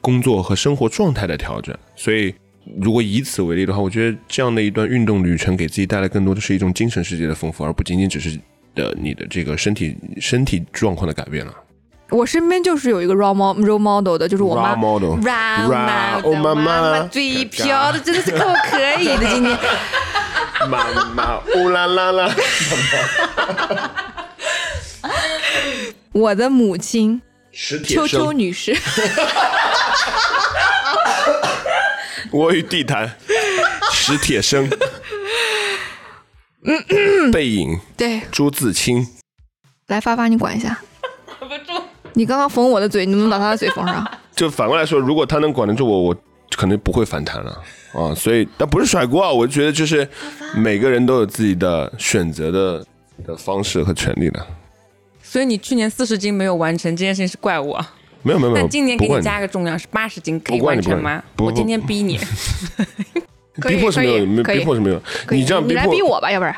[0.00, 1.76] 工作和生活状态的调整。
[1.96, 2.34] 所以。
[2.78, 8.38] 如果以此为例的话，我觉得这样的一段运动旅程给自己带来更多的是一种精神世界的丰富，而不仅仅只是
[8.74, 11.54] 的你的这个身体身体状况的改变了。
[12.10, 15.18] 我身边就是有一个 role model role model 的，就是我妈 Role model
[16.24, 19.58] 哦妈妈嘴瓢的真的是够可以的，今天。
[20.68, 22.30] 妈妈乌啦啦啦，
[26.12, 28.76] 我的母亲史铁秋秋生，女士，
[32.30, 33.16] 我与地坛，
[33.92, 34.68] 史铁生，
[37.32, 39.08] 背影，对，朱自清，
[39.86, 40.78] 来发发你管一下，
[42.14, 44.10] 你刚刚缝我的嘴，你能不能把他的嘴缝上？
[44.34, 46.16] 就反过来说，如果他能管得住我，我
[46.56, 47.50] 可能不会反弹了
[47.92, 48.14] 啊。
[48.14, 50.08] 所以，但不是甩锅啊，我觉得就是
[50.56, 52.84] 每个人都有自己的选择的
[53.26, 54.46] 的方式和权利的。
[55.22, 57.78] 所以你去年四十斤没有完成这件事情是怪我，
[58.22, 61.22] 没有没有没有，但今年给你加个重量是八十斤，可以完成吗？
[61.38, 62.18] 我今天逼你，
[63.68, 65.00] 逼迫是没有，没逼迫是没有。
[65.30, 66.56] 你这样你逼迫，来逼我吧，要不然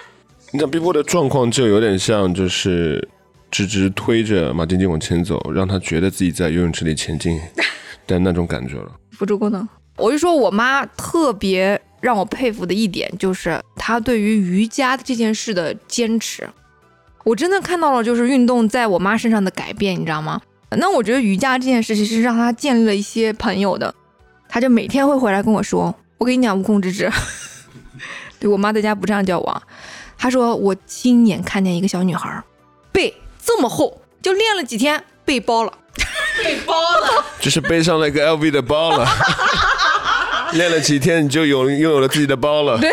[0.52, 3.06] 你这样逼迫的状况就有点像就是
[3.54, 7.40] 直直推着马晶晶往前走，让她觉得自己在游泳池里前进
[8.04, 8.90] 的那种感觉了。
[9.12, 9.68] 辅助功能。
[9.96, 16.48] 我就说我妈特别让我佩服的一点，就是她对于瑜伽这件事的坚持。
[17.22, 20.40] 我真的看到了，就是运动在我妈身上的改变，你知道吗？
[20.70, 23.94] 那我觉得瑜伽这件事情是让她建立了一些朋友的。
[24.48, 27.08] 她就每天会回来跟我说：“我跟你讲，悟空之之。”
[28.40, 29.62] 对我妈在家不这样叫我啊，
[30.18, 32.42] 她说我亲眼看见一个小女孩儿
[32.90, 33.14] 背
[33.44, 35.72] 这么厚，就练了几天，背包了。
[36.42, 39.06] 被包了 就是背上了一个 LV 的包了，
[40.54, 42.76] 练了几天你就有拥有了自己的包了。
[42.78, 42.90] 对，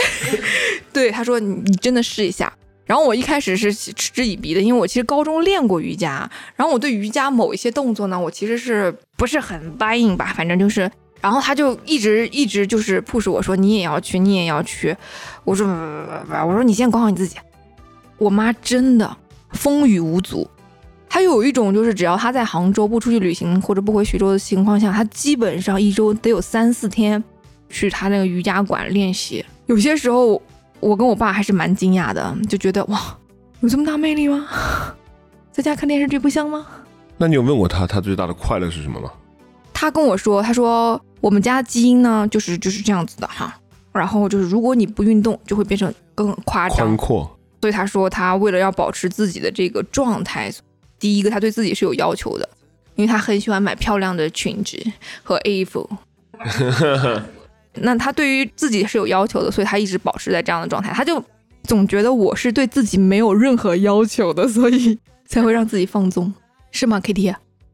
[0.93, 2.51] 对他说你你真的试一下。
[2.85, 14.95] 然后我一开始是嗤之以鼻的，因为我其实高中练过瑜伽，然后我对瑜伽某一些动作呢，我其实是不是很 buy in 吧，反正就是，然后他就一直一直就是 push 我说你也要去，你也要去。
[15.45, 17.37] 我说不不不不，我说你先管好你自己。
[18.17, 19.17] 我妈真的
[19.53, 20.49] 风雨无阻，
[21.07, 27.21] 还有一种就是只要他在杭州不出去旅行或者不回徐州的情况下，他基本上一周得有三四天
[27.69, 29.45] 去他那个瑜伽馆练习。
[29.67, 30.41] 有些时候
[30.79, 33.17] 我跟我爸还是蛮惊讶的，就觉得哇，
[33.59, 34.47] 有这么大魅力吗？
[35.51, 36.65] 在家看电视剧不香吗？
[37.17, 39.11] 那你有问过他，他最大的快乐是什么吗？
[39.73, 43.53] 他跟我说，他说我们家基因呢就是就是这样子的哈，
[43.91, 46.97] 然后就是如果你不运动，就会变成更夸张宽。
[46.97, 50.51] 阔，所以他说他为了要保持自己的这个状态，
[50.99, 52.49] 第一个他对自己是有要求的，
[52.95, 54.77] 因为他很喜欢买漂亮的裙子
[55.23, 55.89] 和衣服。
[57.75, 60.91] 那他对于自己是有要求的，所以他一直保持在这样的状态。
[60.91, 61.23] 他就
[61.63, 66.33] 总觉得我是对自己没有任何要求的，所以 才会让自己放纵，
[66.71, 67.33] 是吗？KT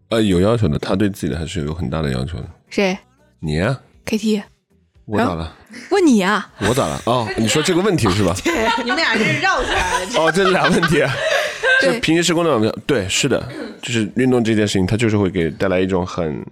[0.09, 2.49] 呃，有要求的，他对自己的还是有很大的要求的。
[2.69, 2.97] 谁
[3.39, 4.43] 你啊，？KT
[5.07, 5.55] 我咋了？
[5.89, 6.45] 问你啊？
[6.59, 7.01] 我咋了？
[7.05, 8.35] 哦，你说这个问题是吧？
[8.83, 10.09] 你们俩这是绕起来了。
[10.17, 11.01] 哦，这是俩问题
[11.81, 13.47] 就平时时工作对，是的，
[13.81, 16.45] 就是运动这件事情，它就是会给带来一种很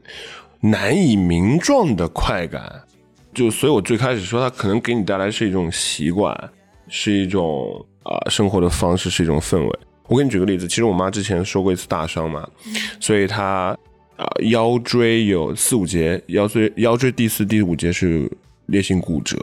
[0.61, 2.63] 难以名状的快感。
[3.33, 6.33] 就所以，我最开始说，它可能给你带来是一种习惯，
[6.87, 9.79] 是一种啊、呃生活的方式，是一种氛围。
[10.07, 12.47] 我给你举个例子，其实我妈之前受过一次大伤嘛，
[13.01, 13.77] 所以她
[14.15, 18.31] 啊、腰椎有四五节，腰椎腰椎第四、第五节是
[18.67, 19.37] 裂性骨折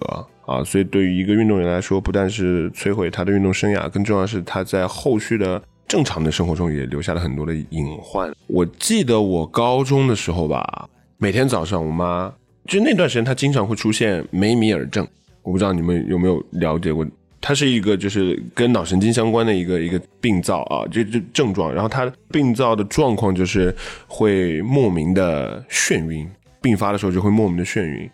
[0.46, 8.32] 啊，所以对于一个运动员来说，不但是摧毁他的运动生涯，更重要的是他在后续的正常的生活中也留下了很多的隐患。
[8.46, 12.32] 我记得我高中的时候吧，每天早上我妈
[12.66, 15.06] 就那段时间，她经常会出现梅米尔症，
[15.42, 17.06] 我不知道你们有没有了解过。
[17.44, 21.74] 它是一个就是跟脑神经相关的一个一个病灶啊，就就症状。
[21.74, 23.74] 然后它病灶的状况就是
[24.06, 26.30] 会莫名的眩晕，
[26.60, 28.08] 病发的时候就会莫名的眩晕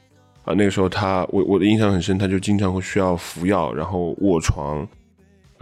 [0.48, 0.54] 啊。
[0.56, 4.86] 那个时候他我我的印象很深，他就经常会需要服药，然后卧床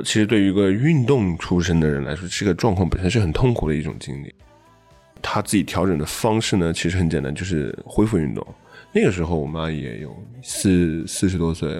[0.04, 4.34] 其实对于一个运动出身的人来说，这个状况本身是很痛苦的一种经历。
[5.22, 8.46] 他自己调整的方式呢，其实很简单，就是恢复运动。
[8.92, 11.76] 那个时候我妈也有四四十多岁，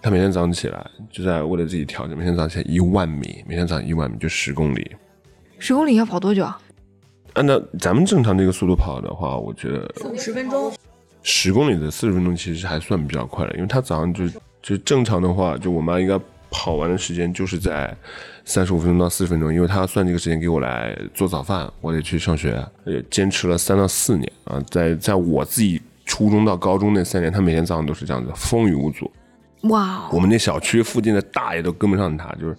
[0.00, 4.96] 她每天早上起来就在为了自己调整，每天早上起来一万米，每天早上一万米就十公里。
[5.58, 6.60] 十公里要跑多久啊？
[7.34, 10.72] 按照咱们正常这个速度跑的话，我觉得十分钟。
[11.30, 14.24] 十公里的四十分钟其实还算比较快了，因为她早上就
[14.62, 16.18] 就正常的话，就我妈应该
[16.50, 17.94] 跑完的时间就是在
[18.46, 29.10] 三十五分钟到四十分钟，因为她要算这个时间给我来做早饭，我得去上学，也坚持了三到四年啊，在在我自己初中到高中那三年，她每天早上都是这样子，风雨无阻。
[29.64, 32.56] 哇哦，我们那小区附近的大爷都跟不上她，就是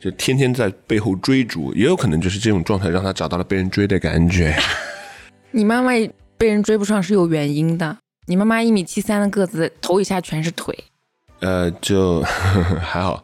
[0.00, 4.56] 就天天在背后追逐，也有可能就是这种状态让她找到了被人追的感觉。
[5.52, 5.90] 你妈妈
[6.38, 7.98] 被人追不上是有原因的。
[8.28, 10.76] 你妈妈一米七三的个子，头以下全是腿。
[11.40, 12.20] 呃，就
[12.82, 13.22] 还好，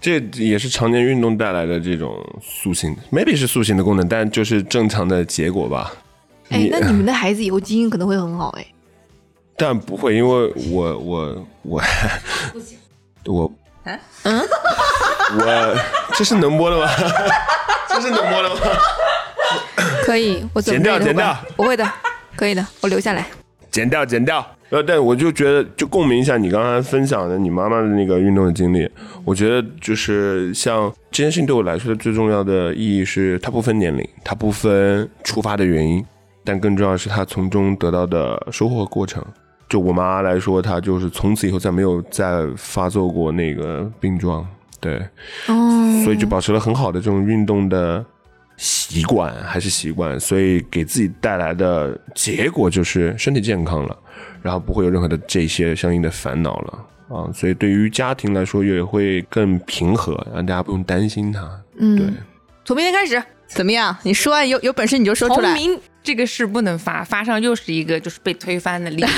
[0.00, 5.92] 这也是常年运动带来的这种塑形，maybe 是塑形的功能，但就是正常的结果吧。
[6.50, 8.66] 哎，那你们的 孩子以后基因可能会很好哎。
[9.56, 11.82] 但不会，因为我我我
[12.52, 12.78] 不行，
[13.26, 14.40] 我嗯嗯，
[15.40, 15.76] 我
[16.14, 16.88] 这是能播的吗？
[17.88, 18.60] 这是能播的吗？
[20.04, 21.84] 可以，我剪掉剪掉，不会的，
[22.36, 23.26] 可以的，我留下来。
[23.70, 24.44] 剪掉，剪掉。
[24.70, 28.86] 呃，但我就觉得，就共鸣一下你刚才分享的你妈妈的那个运动的经历。
[29.24, 36.04] 我觉得就是像这件事情对我来说的最重要的意义是，它不分年龄，它不分出发的原因，
[36.44, 39.24] 但更重要的是它从中得到的收获过程。
[39.70, 44.46] 就我妈来说，她就是从此以后再没有再发作过那个病状，
[44.80, 44.96] 对，
[45.46, 48.04] 哦，所以就保持了很好的这种运动的。
[48.58, 53.96] 习惯还是习惯，所以给自己带来的结果就是身体健康了，
[54.42, 56.84] 然后不会有任何的这些相应的烦恼了
[57.16, 57.30] 啊。
[57.32, 61.48] 所以对于家庭来说也会更平和，让大家不用担心他。
[61.78, 62.06] 嗯，对。
[62.64, 63.96] 从明天开始怎么样？
[64.02, 65.54] 你说完有有本事你就说出来。
[65.54, 69.08] 从明这个事不能发，发上又是一个就是被推翻的例子。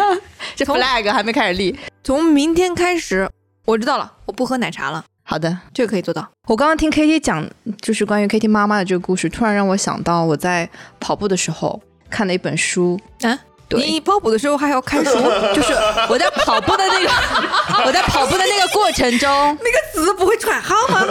[0.56, 1.78] 这 flag 还没开始立。
[2.02, 3.28] 从明天开始，
[3.66, 5.04] 我知道了，我不喝奶茶了。
[5.28, 6.24] 好的，这个可以做到。
[6.46, 7.44] 我刚刚听 K T 讲，
[7.82, 10.68] 就是关于 K T 妈妈的这个故事，突然让我想到我在
[11.00, 13.36] 跑步的时候看的一本书啊。
[13.70, 15.10] 你跑步的时候还要看书？
[15.52, 15.72] 就是
[16.08, 17.10] 我在跑步的那个，
[17.84, 21.04] 我在跑步的那个过程中，那个词不会喘号吗？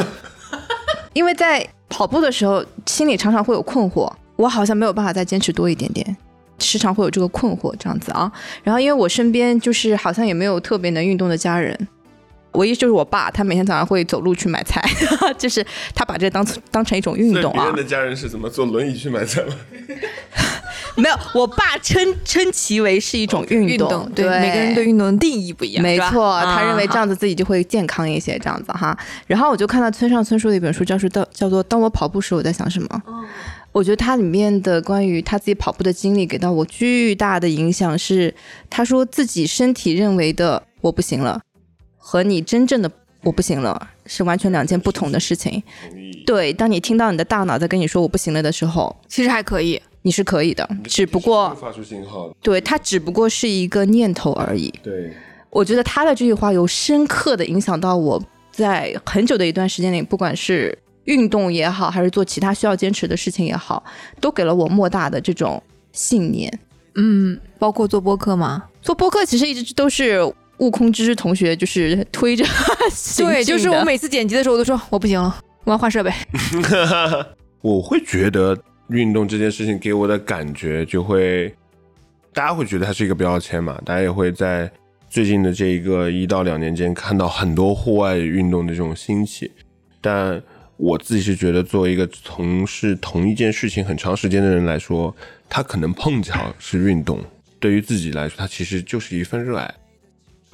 [1.12, 6.16] 因为在跑步的时候，心里常常会有困惑，我好像没有办法再坚持多一点点，
[6.60, 8.32] 时常会有这个困惑这样子啊。
[8.64, 11.78] 然后因为我身边就是好像也没有特别能运动的家人。
[12.56, 14.82] 唯一就是我爸，他每天早上会走路去买菜，
[15.38, 17.64] 就是他把这当当成一种运动啊。
[17.64, 19.56] 别人的家人是怎么坐轮椅去买菜吗？
[20.98, 24.10] 没有，我爸称称其为是一种运动。
[24.16, 25.84] 对，每个人对运动的定义不一样。
[25.84, 28.98] 没错，他认为这样子自己就会健康一些，这样子哈。
[29.28, 32.88] 然后我就看到村上春树的一本书，叫做《叫做当我跑步时我在想什么》。
[33.74, 38.34] 我觉得它里面的关于他自己跑步的经历，给到我巨大的影响是，
[38.70, 41.42] 他说自己身体认为的我不行了。
[42.08, 42.92] 和你真正的
[43.24, 45.64] 我不行了是完全两件不同的事情。
[46.24, 52.32] 对，当你听到你的大脑在跟你说我不行了的时候，其实还可以，你是可以的，只不过发出信号。
[52.44, 54.72] 对，它只不过是一个念头而已。
[54.84, 55.12] 对，
[55.50, 63.84] 我觉得他的这句话有深刻的影响到我在很久的一段时间里，不管是运动也好，还是做其他需要坚持的事情也好，
[64.22, 66.60] 都给了我莫大的这种信念。
[66.94, 68.66] 嗯，包括做播客吗？
[68.80, 70.32] 做播客其实一直都是。
[70.58, 72.46] 悟空之同学就是推着，
[73.18, 76.12] 对，就是我每次剪辑的时候，我都说我不行了，我要换设备。
[77.62, 78.58] 我会觉得
[78.90, 81.54] 运动这件事情给我的感觉，就会
[82.34, 84.72] 大家会觉得它是一个标签嘛，大家也会在
[85.10, 89.52] 最近的这一个一到两年间看到很多户外运动的这种兴起。
[90.00, 90.42] 但
[90.78, 95.16] 我自己是觉得，作为一个从事同一件事情很长时间的人来说，
[95.50, 97.20] 他可能碰巧是运动，
[97.60, 99.74] 对于自己来说，它其实就是一份热爱。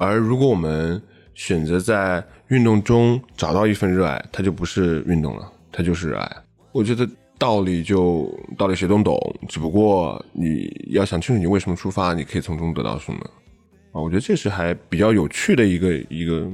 [0.02, 1.00] 而如果我们
[1.34, 6.36] 选择在运动中找到一份热爱，它就不是运动了，它就是热爱。
[6.72, 9.16] 我觉得道理就道理谁都懂，
[9.48, 13.20] 只不过你要想清楚你为什么出发，你可以从中得到什么
[13.92, 14.00] 啊？
[14.00, 16.46] 我觉得这是还比较有趣的一个一个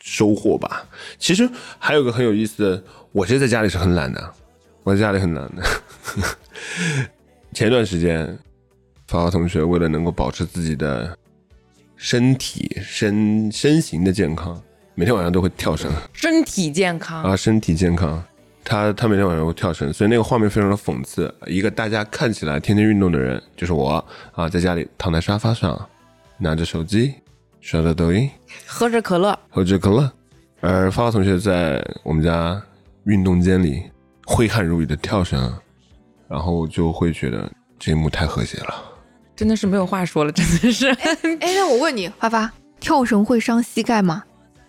[0.00, 0.86] 收获吧。
[1.18, 4.34] 其实还有个很有意思的，我其实在家里是很懒的，
[4.82, 5.62] 我在家里很懒的。
[7.52, 8.38] 前段时间，
[9.06, 11.16] 发发同学为了能够保持自己的。
[12.02, 14.58] 身体身身形的健康，
[14.94, 15.92] 每天晚上都会跳绳。
[16.14, 18.24] 身体健康啊，身体健康，
[18.64, 21.32] 他他每天晚上会跳绳，所以那个画面非常的讽刺。
[21.46, 25.78] 一个大家看起来天天运动的人，就是我啊，在家里躺在沙发上，
[26.38, 27.16] 拿着手机，
[27.60, 28.30] 刷着抖音，
[28.66, 30.10] 喝着可乐，喝着可乐，
[30.60, 32.60] 而发发同学在我们家
[33.04, 33.82] 运动间里
[34.24, 35.54] 挥汗如雨的跳绳，
[36.28, 38.89] 然后就会觉得这一幕太和谐了。
[39.40, 40.86] 真的是没有话说了，真的是。
[41.40, 44.22] 哎，那我问你，花花，跳绳会伤膝盖吗？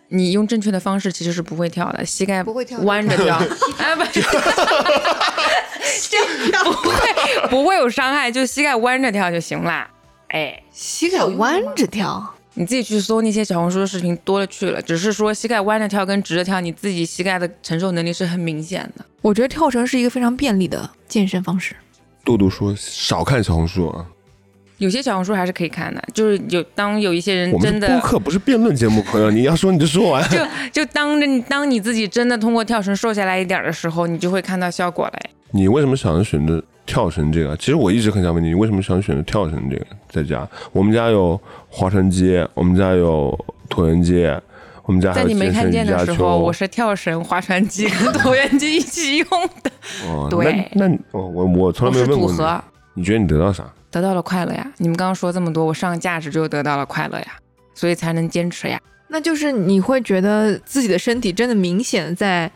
[0.08, 3.36] 你用正确的方式其实是不会跳的，膝盖不会跳弯着跳，
[3.78, 4.22] 哎不，这
[6.64, 9.90] 不会不会有伤害，就膝盖弯着跳就行啦。
[10.30, 19.04] 哎，膝盖弯着跳，你自己去搜那些小红书的视频多了去了，只是说膝盖弯着跳跟直着跳，你自己膝盖的承受能力是很明显的。
[19.22, 21.76] 我觉得跳绳是一个非常便利的健身方式。
[22.24, 24.06] 杜杜说少看小红书啊，
[24.82, 30.28] 有些小红书还是可以看的，就是有当有一些人真的是播客，不是辩论节目，朋友，你要说你就说完。
[30.28, 30.40] 就
[30.74, 35.30] 就当着你当你自己真的通过跳绳瘦下来一点的时候，你就会看到效果嘞。
[35.52, 37.56] 你为什么想选择跳绳这个？
[37.58, 39.86] 其实我一直很想问你，你为什么想选择跳绳这个？
[40.10, 43.38] 在家，我们家有划船机，我们家有
[43.70, 44.26] 椭圆机，
[44.86, 46.52] 我们家在你没看见的时候，我。
[46.52, 49.28] 是跳绳、划船机跟椭圆机一起用
[49.62, 49.72] 的，
[50.10, 52.64] 哦，对那那哦，我我从来没有问过
[52.96, 53.64] 你，你觉得你得到啥？
[53.92, 54.72] 得到了快乐呀。
[54.78, 57.26] 你们刚刚说这么多，我上价值就得到了快乐呀，
[57.76, 58.82] 所以才能坚持呀。
[59.08, 62.50] 那就是你会觉得自己的身体真的明显在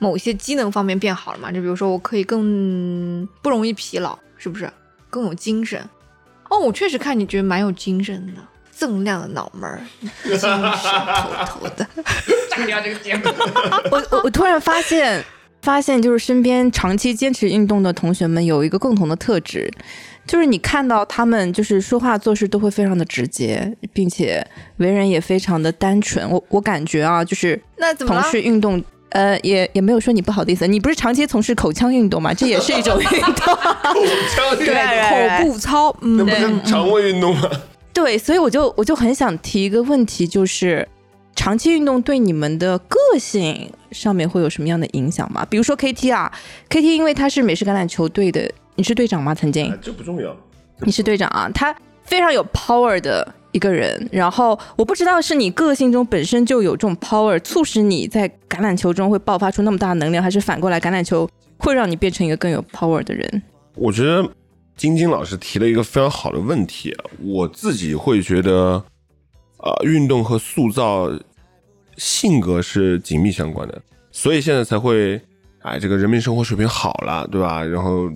[0.00, 1.52] 某些机能方面变好了嘛？
[1.52, 4.68] 就比如说，我可以更不容易疲劳，是不是？
[5.08, 5.80] 更有精神。
[6.48, 8.42] 哦，我确实看你觉得蛮有精神的，
[8.76, 9.80] 锃亮的脑门儿，
[10.24, 11.86] 精神头头的。
[12.50, 13.22] 炸掉这个节目。
[13.92, 15.24] 我我我突然发现，
[15.62, 19.70] 发现就是身边长期坚持运动的同学们有一个共同的特质，
[20.30, 26.30] 就是你看到他们就是说话做事都会非常的直接，并且为人也非常的单纯。
[26.30, 28.30] 我我感觉啊，就是从那怎么从？
[28.30, 28.80] 事运动。
[29.08, 32.32] 呃，也也没有说你不好的意思，你不是长期从事口腔运动吗？
[32.32, 33.34] 这也是一种运动。
[33.58, 37.50] 口部操，嗯，那不是肠胃运动吗？
[37.92, 40.86] 对，所以我就我就很想提一个问题，就是
[41.34, 45.44] 长期运动对你们的个性上面会有什么样的影响吗？
[45.50, 46.30] 比如说 KT 啊
[46.68, 48.48] ，KT 因为他是美式橄榄球队的，
[48.80, 49.34] 你是队长吗？
[49.34, 50.34] 曾经哎这不重要。
[50.78, 54.08] 你是队长啊，他非常有 power 的一个人。
[54.10, 61.28] 然后我不知道是你个性中本身就有这种 power，促使你在橄榄球中会爆发出那么大的能量，还是反过来橄榄球
[61.58, 63.42] 会让你变成一个更有 power 的人？
[63.74, 64.26] 我觉得
[64.78, 68.82] 晶晶老师提了一个非常好的问题啊，我自己会觉得，
[69.58, 71.10] 呃，运动和塑造
[71.98, 75.20] 性格是紧密相关的，所以现在才会，
[75.60, 77.62] 哎，这个人民生活水平好了，对吧？
[77.62, 78.10] 然后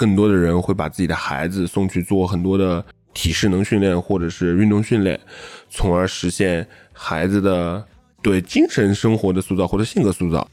[0.00, 2.82] 更多的人会把自己的孩子送去做很多的
[3.12, 5.20] 体适能训练或者是运动训练，
[5.68, 7.84] 从而实现孩子的
[8.22, 10.48] 对精神生活的塑造或者性格塑造。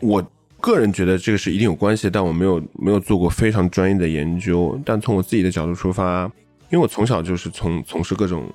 [0.00, 0.24] 我
[0.60, 4.80] 个人觉得这个是一定有关系，但我没有没有做过非常专业的研究。
[4.84, 6.30] 但从我自己的角度出发，
[6.70, 8.48] 因为我从小就是从从事各种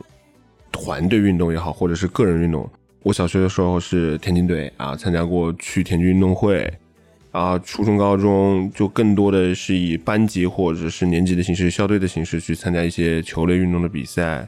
[0.72, 2.70] 团队运动也好，或者是个人运动。
[3.04, 6.72] 我小学的时候是田径队啊，参加过去田径运动会。
[7.38, 14.48] 啊，初中、高中就更多的是以班级或者是年级的形式、校队的形式去参加一些球类运动的比赛。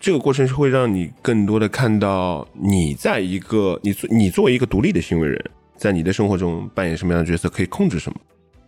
[0.00, 5.38] 这个过程是会让你更多的看到你在一个你你作为一个独立的行为人，
[5.76, 8.18] 在你的生活中扮演什么样的角色，可以控制什么，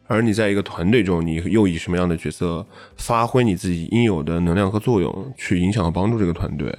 [0.07, 2.66] 而你在一个团队中，你又以什么样的角色
[2.99, 6.70] 发挥你自己应有的能量和作用，去影响和帮助这个团队。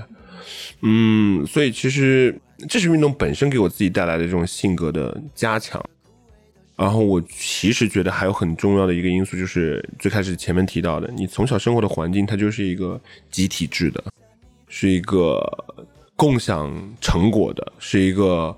[0.83, 2.39] 嗯，所以其实
[2.69, 5.83] 这是运动本身给我自己带来的这种性格的加强。
[6.75, 12.99] 然后我其实觉得还有很重要的一个因素，就是最开始前面提到的，你从小生活的环境，它就是一个
[13.31, 14.03] 集体制的，
[14.67, 15.41] 是一个
[16.15, 16.69] 共享
[16.99, 18.55] 成果的，是一个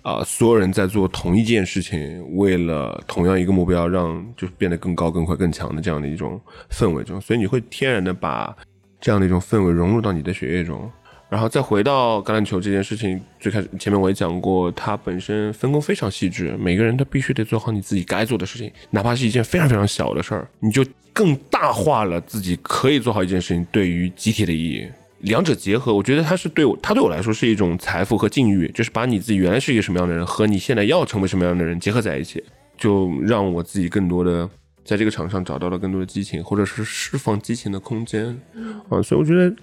[0.00, 6.40] 啊、所有人在做同一件事情，为了同样一个目标，让就变得更高、更快、更强的这样的一种
[6.70, 8.56] 氛围中，所以你会天然的把
[8.98, 10.90] 这样的一种氛围融入到你的血液中。
[11.30, 24.88] 然后再回到橄榄球这件事情，最开始前面我也讲过，它本身分工非常细致，每个人都必须得做好你自己该做的事情，哪怕是一件非常非常小的事儿，你就更大化了自己可以做好一件事情对于集体的意义。
[25.20, 32.42] 两者结合，我觉得它是对我，它对我来说是一种财富和境遇，就是把你自己原来是一个什么样的人和你现在要成为什么样的人结合在一起，
[32.76, 34.48] 就让我自己更多的
[34.88, 38.34] 在这个场上找到了更多的激情，或者是释放激情的空间。
[38.88, 39.54] 啊，所以我觉得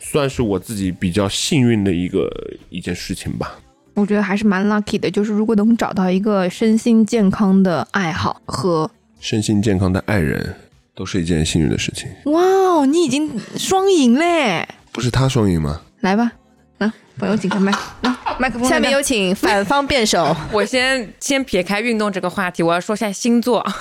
[0.00, 2.28] 算是我自己比较幸运的一个
[2.68, 3.60] 一件事情吧。
[3.94, 10.52] 我觉得还是蛮 lucky 的，就是如果能找到一个身心健康的爱好和身心健康的爱人，
[10.96, 12.08] 都是一件幸运的事情。
[12.32, 14.66] 哇哦，你已经双赢嘞！
[14.90, 15.80] 不是他双赢吗？
[16.00, 16.32] 来吧，
[16.78, 17.70] 啊，朋友请开麦，
[18.02, 20.36] 来麦克风下面有有请反方辩手。
[20.50, 23.64] 我先先撇开运动这个话题，我要说下星座。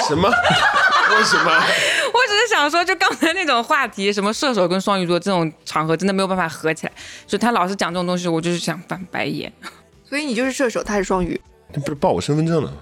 [0.08, 0.28] 什么？
[0.28, 1.50] 为什么？
[2.12, 6.92] 我只是想说，就刚才那种话题，什么射手跟双鱼座这种场合，真的没有办法合起来。
[7.26, 9.52] 就他老是讲这种东西，我就是想翻白眼。
[10.04, 11.40] 所以你就是射手，他是双鱼。
[11.72, 12.72] 他不是报我身份证了？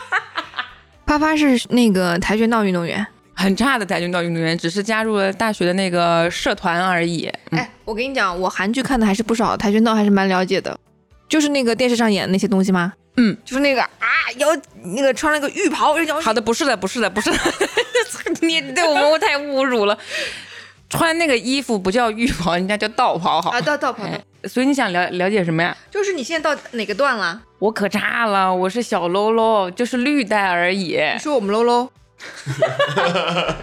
[1.06, 3.06] 发发是那个跆拳道运动员。
[3.38, 7.30] 很差的跆拳道运动员，只是加入了大学的那个社团而已。
[7.50, 10.78] 哎，我跟你讲，我韩剧看的还是不少，跆拳道还是蛮了解的。
[11.28, 12.94] 就是那个电视上演的那些东西吗？
[13.16, 14.06] 嗯，就是那个啊，
[14.36, 14.48] 要
[14.84, 17.38] 那个穿了个浴袍，要好的，不是的，不是的，不是的，
[18.42, 19.98] 你对我们太侮辱了。
[20.88, 24.04] 穿那个衣服不叫浴袍，人家叫道袍，好啊，道道袍。
[24.04, 25.76] 哎所以你想了了解什么呀？
[25.90, 27.42] 就是你现在到哪个段了？
[27.58, 30.96] 我可差了，我是小喽喽，就是绿带而已。
[31.14, 31.90] 你说我们喽喽，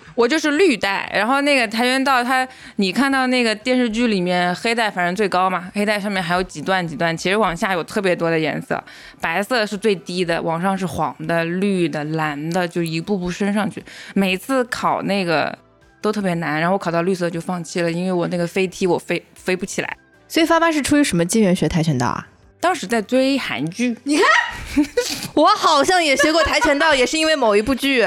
[0.15, 8.83] 我就是绿带，然后那个跆拳道它，你看到那个电视剧里面黑带反正最高嘛，黑带上面还有几段几段，其实往下有特别多的颜色，
[9.19, 13.83] 白色是最低的，往上是黄的、绿的、蓝的，就一步步升上去。
[14.13, 15.57] 每次考那个
[16.01, 19.97] 都特别难，然后我考到绿色就放弃了，因为我那个飞踢我飞飞不起来。
[20.27, 22.27] 所以发发是出于什么机缘学跆拳道啊？
[22.59, 24.17] 当时在追韩剧，你
[24.75, 24.85] 看
[25.33, 28.05] 我好像也学过跆拳道，也是因为某一部剧。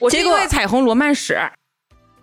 [0.00, 1.38] 我是因为彩虹罗曼史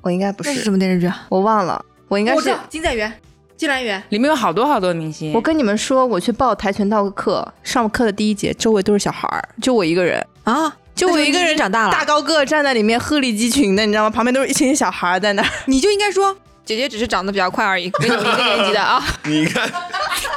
[0.02, 1.26] 我应该不那是是，什么电视剧啊？
[1.30, 2.60] 我忘了，我应该是我。
[2.70, 3.12] 金在元、
[3.56, 4.02] 金兰元。
[4.10, 14.10] 里面有好多好多明星，我跟你们说，我去报跆拳道课，上课的第一节，周围都是小孩儿，就我一个人，啊，就我一个人长大了，大高个站在里面，鹤立鸡群的，你知道吗？
[14.10, 15.50] 旁边都是一群小孩儿在那儿。
[15.66, 19.04] 你就应该说 姐姐只是长得比较快而已，跟你们一个年级的啊。
[19.26, 19.70] 你看，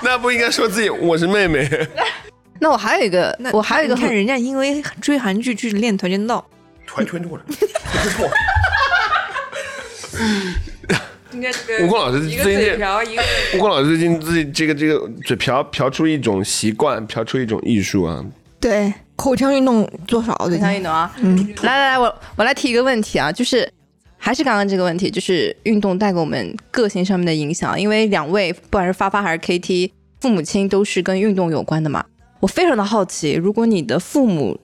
[0.02, 1.68] 那不应该说自己我是妹妹。
[2.58, 6.44] 那我还有一个，那我还有一个看人家因为追韩剧去练跆拳道，
[6.86, 7.44] 团团错了，
[11.32, 13.22] 应该这吴光老师一个最近，嘴瓢，一个
[13.54, 18.24] 吴光老师最近自己这个这个嘴瓢瓢出一种习惯，瓢出一种艺术啊。
[18.60, 21.10] 对口腔运动做少，最非常运动啊。
[21.18, 23.68] 嗯，来来来，我我来提一个问题啊，就是
[24.18, 27.80] 还是刚刚这个问题，就是运动带给我们个性上面的影响。
[27.80, 32.04] 因为两位不管是发发还是 KT，父母亲都是跟运动有关的嘛。
[32.40, 34.60] 我非常的好奇，如果你的父母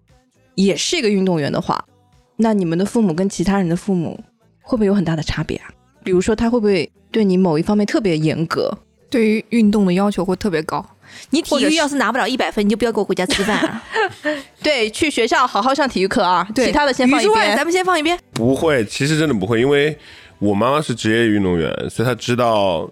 [0.55, 1.85] 也是一个运动员的话，
[2.39, 4.19] 那你们的父母跟其他人的父母
[4.63, 5.69] 会不会有很大的差别啊？
[6.03, 8.73] 比如说，他会不会对你某一方面特别严格？
[9.11, 10.85] 对于运动的要求会特别高。
[11.31, 13.83] 你体育要是拿不了一百分，你就不要给我回家吃饭啊！
[14.63, 17.57] 对，去学校好好上体育课啊，对，其他的先放一边。
[17.57, 18.19] 咱们先放一边。
[18.33, 19.97] 不会，其实真的不会，因为
[20.39, 22.89] 我妈妈是职业运动员，所以她知道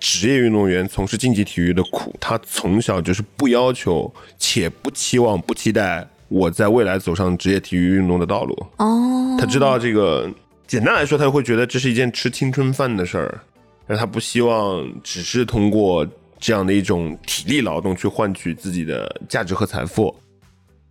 [0.00, 2.16] 职业运动员从事竞技体育的苦。
[2.18, 8.54] 她从小就是不要求，且不期望、不期待我在未来走上职业体育运动的道路。
[8.76, 10.30] 哦，他知道这个，
[10.66, 13.40] 简单来说，他会觉得这是一件吃青春饭的事儿，
[13.86, 16.06] 但他不希望只是通过
[16.38, 20.14] 这样的一种体力劳动去换取自己的价值和财富。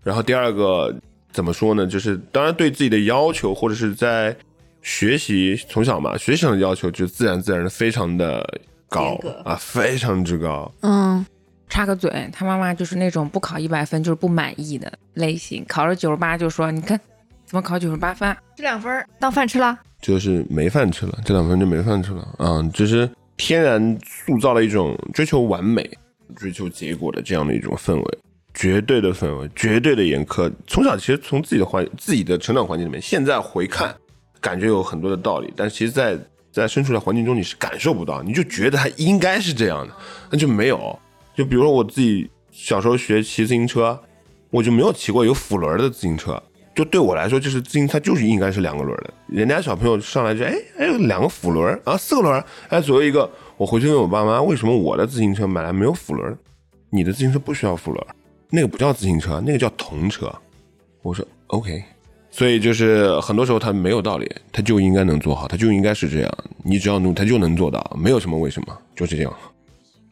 [0.03, 0.93] 然后第二个
[1.31, 1.85] 怎么说呢？
[1.85, 4.35] 就是当然对自己的要求，或者是在
[4.81, 8.43] 学习从小嘛，学习上的要求就自然自然的非常的
[8.87, 10.71] 高啊，非常之高。
[10.81, 11.25] 嗯，
[11.69, 16.99] 插个嘴，他妈妈就是那种不考一百分就是不满意的类型，考了九十八就说你看
[17.45, 19.77] 怎么考九十八分啊，这两分当饭吃了。
[19.99, 22.61] 就是没饭吃了，这两分就没饭吃了啊！
[22.71, 25.89] 就是天然塑造了一种追求完美、
[26.35, 28.19] 追求结果的这样的一种氛围，
[28.53, 30.51] 绝对的氛围，绝对的严苛。
[30.67, 33.93] 从小其实从自己的环、自己的成长环境里面，现在回看，
[34.39, 36.15] 感觉有很多的道理，但其实在，
[36.51, 39.93] 在身处在环境中你是感受不到，你就觉得他应该是这样的，
[40.29, 40.97] 那就没有。
[41.37, 43.97] 就比如说我自己小时候学骑自行车，
[44.49, 46.41] 我就没有骑过有辅轮的自行车。
[46.73, 49.13] 就对我来说，就是自行车就是应该是两个轮的。
[49.27, 53.29] 人家小朋友上来就哎哎有两个辅轮啊，四个轮，哎左右一个。
[53.55, 56.35] 我回去问我爸妈，为什么我的自行车买来没有辅轮？
[56.89, 58.07] 你的自行车不需要辅轮，
[58.49, 60.33] 那个不叫自行车，那个叫童车。
[61.03, 61.83] 我说 OK，
[62.31, 66.37] 所以就是很多时候他没有道理，他就应该能做好，他就应该是这样。
[66.63, 69.33] 你只要努，他就能做到，没有什么为什么，就是这样。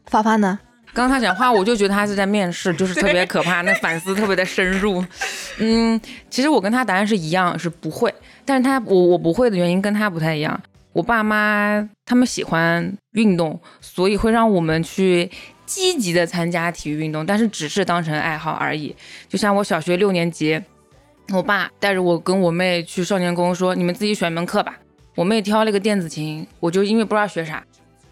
[0.06, 0.60] 发发呢？
[0.96, 5.04] 刚刚他讲话，我就觉得他是在面试， 就是特别可怕，那反思特别的深入。
[5.60, 8.14] 嗯，其实我跟他答案是一样，是不会。
[8.46, 10.58] 但是他我我不会的原因跟他不太一样。
[10.94, 15.30] 我爸妈他们喜欢运动，所以会让我们去
[15.66, 18.96] 积极的参加体育运动，但是只是当成爱好而已。
[19.28, 20.62] 就像我小学六年级，
[21.34, 24.78] 我爸带着我跟我妹去少年宫说：“你们自己选门课吧。”
[25.16, 27.62] 我妹挑了个电子琴，我就因为不知道学啥，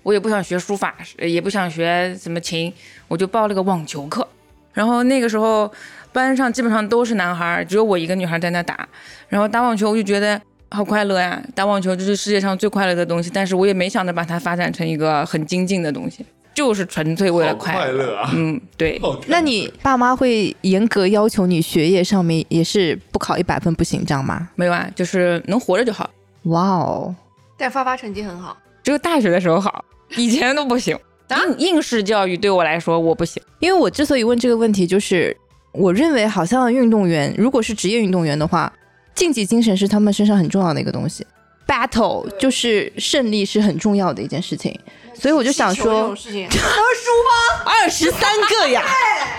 [0.04, 2.72] 我也不想学书法，也不想学什么琴，
[3.08, 4.28] 我就报了个网球课。
[4.74, 5.72] 然后那个时候
[6.12, 8.88] 班上基本上都是男孩，只有我一个女孩在那打。
[9.30, 10.40] 然后打网球我就觉得
[10.70, 13.32] 好快乐呀，打网球就是世界上最快乐的东西。
[13.34, 16.26] 但是我也没想着把它发展成一个很精进的东西。
[16.56, 17.94] 就是纯粹为了快乐。
[17.94, 18.30] 乐啊！
[18.36, 24.50] 嗯，对，那你爸妈会严格要求你学业上面也是不考一百分不行，这样吗？
[24.54, 26.08] 没有啊，就是能活着就好。
[26.44, 27.16] 哇哦，
[27.58, 28.56] 但发发成绩很好。
[28.84, 29.84] 只有大学的时候好，
[30.18, 30.98] 以前都不行。
[31.30, 33.42] 硬应应试教育对我来说我不行。
[33.60, 35.36] 因为我之所以问这个问题，就是
[35.72, 38.72] 我认为好像运动员如果是职业运动员的话，
[39.16, 41.26] 竞技精神是他们身上很重要的一个东西。
[41.66, 44.78] Battle 就是胜利是很重要的一件事情，
[45.16, 48.84] 所以我就想说，能输吗，二十三个呀，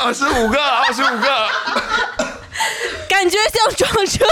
[0.01, 1.49] 二十五个，二十五个
[3.09, 4.25] 感觉像撞车。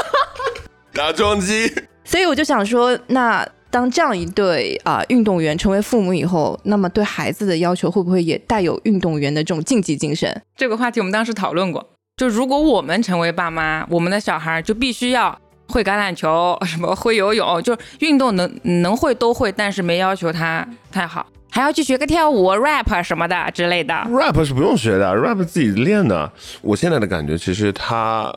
[0.94, 1.72] 打桩机。
[2.04, 10.42] 所以我就想说，那当这样一对啊、运动员成为父母以后，那么对孩子的要求会不会也带有运动员的这种竞技精神？
[10.54, 15.36] 这个话题我们当时讨论过，就如果我们成为爸妈，我们的小孩就必须要
[15.68, 23.94] 会橄榄球，什么会游泳，就是运动能能会都会，但是没要求他太好，还要去学个跳舞、rap 什么的之类的。
[24.10, 26.30] rap 是不用学的，rap 自己练的。
[26.60, 28.30] 我现在的感觉，其实他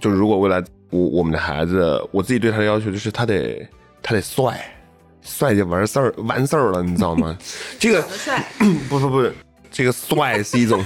[0.00, 0.60] 就如果未来
[0.90, 3.64] 我我们的孩子，我自己对他的要求就是他得
[4.02, 4.60] 他得帅，
[5.22, 7.36] 帅就完事儿完事儿了，你知道吗？
[7.78, 8.44] 这个帅，
[8.88, 9.30] 不不不，
[9.70, 10.82] 这个帅是一种，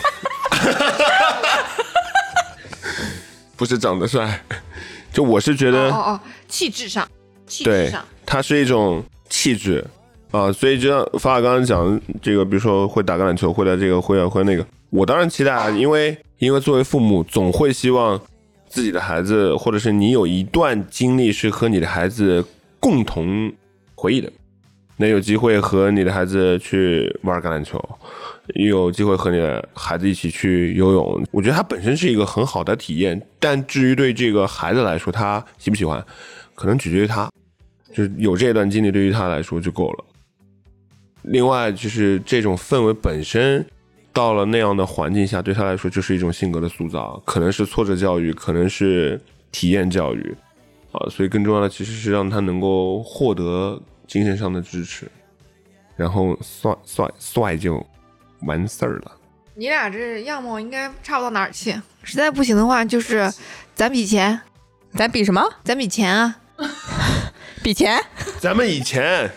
[3.57, 4.41] 不是长得帅，
[5.13, 7.07] 就我是觉得哦哦，气质上，
[7.47, 9.85] 气质对上，，它是一种气质
[10.33, 18.21] 啊，所以就像法法刚刚讲这个，比如说会打橄榄球，会的这个，会啊会那个，我当然期待啊，因为因为作为父母，总会希望
[18.69, 22.45] 自己的孩子，或者是你有一段经历是和你的孩子
[22.81, 23.53] 共同
[24.05, 24.31] 回忆的，
[24.99, 27.83] 能有机会和你的孩子去玩橄榄球。
[28.55, 33.19] 有机会和你的孩子一起去游泳，我觉得它本身是一个很好的体验。
[33.41, 36.05] 但至于对这个孩子来说，他喜不喜欢，
[36.55, 37.31] 可能取决于他。
[37.95, 40.05] 就是有这段经历对于他来说就够了。
[41.23, 43.65] 另外，就是这种氛围本身，
[44.13, 49.19] 到了那样的环境下，对他来说就是一种性格的塑造，可能是挫折教育，可能是
[49.51, 50.37] 体验教育，
[50.93, 55.11] 啊，所以更重要的其实是让他能够获得精神上的支持，
[55.97, 57.85] 然后帅帅帅就
[58.43, 59.13] 完事儿了。
[59.55, 61.75] 你俩这样貌应该差不到哪儿去。
[62.03, 63.33] 实在不行的话，就是
[63.75, 64.41] 咱比钱，
[64.97, 65.43] 咱比什么？
[65.63, 66.37] 咱比钱啊！
[67.63, 67.99] 比钱？
[68.41, 69.31] 咱们以前，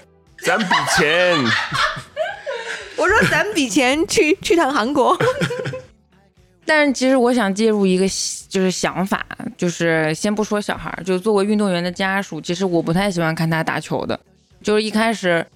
[0.44, 0.66] 咱比
[0.98, 1.36] 钱，
[2.98, 5.18] 我说咱比钱去去趟韩国。
[6.66, 8.06] 但是其实我想介入一个
[8.50, 14.20] 就是想法，就是先不说小孩儿，就作为运动员的家属，其实我不太喜欢看他打球的。
[14.68, 15.48] 就是一开始，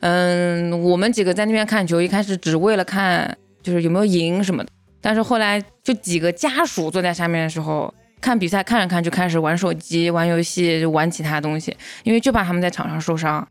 [0.00, 4.68] 嗯，我们几个在那边看球，一开始只为了看就是有没有赢什么的。
[5.00, 13.48] 但是后来就几个家属坐在下面的时候，看比赛看着看就开始玩手机、玩游戏、就玩其他东西，因为就怕他们在场上受伤，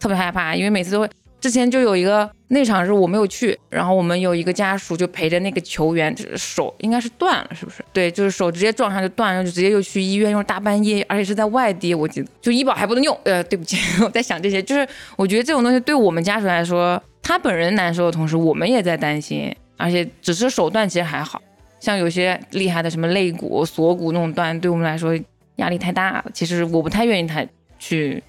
[0.00, 1.10] 特别害怕，因为每次都会。
[1.44, 7.84] 之前就有一个那场是我没有去，然后我们有一个家属就陪着那个球员，手应该是断了，是不是？
[7.92, 13.14] 对，就是手直接撞上就断了，就直接又去医院，又是大半夜，而且是在外地，我记得就医保还不能用。
[13.24, 21.42] 呃，对不起， 我在想这些，就是我觉得这种东西对我们家属来说，他本人难受的同时，我们也在担心，而且只是手断其实还好，
[21.78, 25.14] 像有些厉害的什么肋骨、锁骨那种断，对我们来说
[25.56, 26.24] 压力太大了。
[26.32, 27.44] 其实我不太愿意他
[27.78, 28.22] 去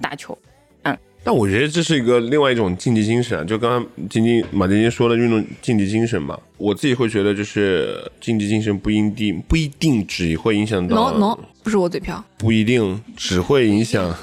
[0.00, 0.36] 打球。
[1.26, 12.24] 但我觉得这是一个另外一种竞技精神啊，就刚刚晶晶马晶晶说的运动竞技精神嘛，我自己会觉得就是竞技精神不一定不一定只会影响到 no no，不是我嘴瓢。
[12.38, 14.14] 不一定只会影响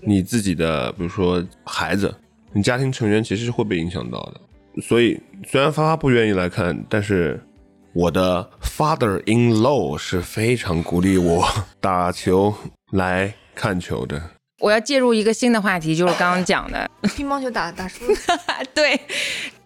[0.00, 2.14] 你自己的，比如说孩子，
[2.52, 4.82] 你家庭成员其实是会被影响到的。
[4.82, 7.42] 所以虽然发发不愿意来看，但是
[7.94, 11.48] 我的 father in law 是非常鼓励我
[11.80, 12.52] 打球
[12.90, 14.22] 来看球的。
[14.62, 18.04] 我要介入一个新的话题，就是刚刚讲的， 乒乓球打打输，
[18.72, 18.98] 对，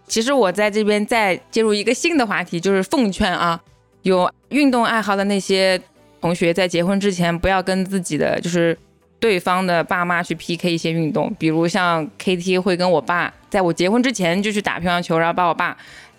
[0.06, 3.60] 其实我在这边再介入一个新的话题，就是奉劝啊，
[4.02, 5.78] 有运动爱好的那些
[6.22, 8.76] 同学，在结婚之前不要跟自己的就是
[9.20, 15.76] 对方的爸妈去 PK 一些运动，比如像 KT 会跟我爸，在我结婚之前就去打乒乓球，然后把我爸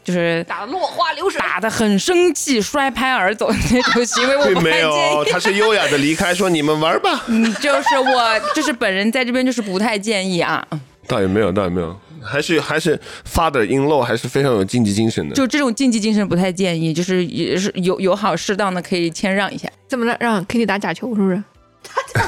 [0.07, 1.37] 就是打得落花流水。
[1.37, 5.29] 打的很生气，摔拍而走的那种行为， 我不并没太建有，议。
[5.29, 7.23] 他是优雅的离开，说你们玩吧。
[7.27, 10.65] 嗯，就是我，就是本人在这边就是不太建议啊。
[11.07, 11.93] 倒也没有，倒也没有，
[12.23, 12.97] 还是还是
[13.29, 15.35] father in law 还是非常有竞技精神的。
[15.35, 19.67] 就这种竞技精神不太建议，就是也是有友好适当的可以谦让一下。
[19.89, 20.15] 怎么了？
[20.21, 21.43] 让 Kitty 打假球是不是？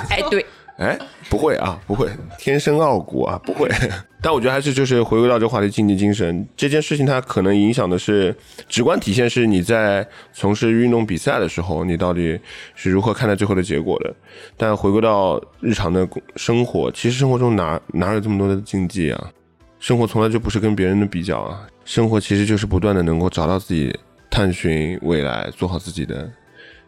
[0.10, 0.46] 哎，对，
[0.80, 0.98] 哎，
[1.30, 3.70] 不会啊，不会，天生傲骨啊，不会。
[4.22, 8.34] 但我觉得还是就是回归到这个话题，竞技精神这件事情，它可能影响的是
[8.70, 12.40] 直观体现是你在从事运动比赛的时候，你到底
[12.76, 14.16] 是如何看待最后的结果的。
[14.56, 19.32] 但回归到日常的工生活，其实生活中哪哪有这么多的竞技啊？
[19.80, 23.94] 生活从来就不是跟别人的比较啊，生活其实就是不断的能够找到自己，
[24.30, 26.30] 探寻未来，做好自己的，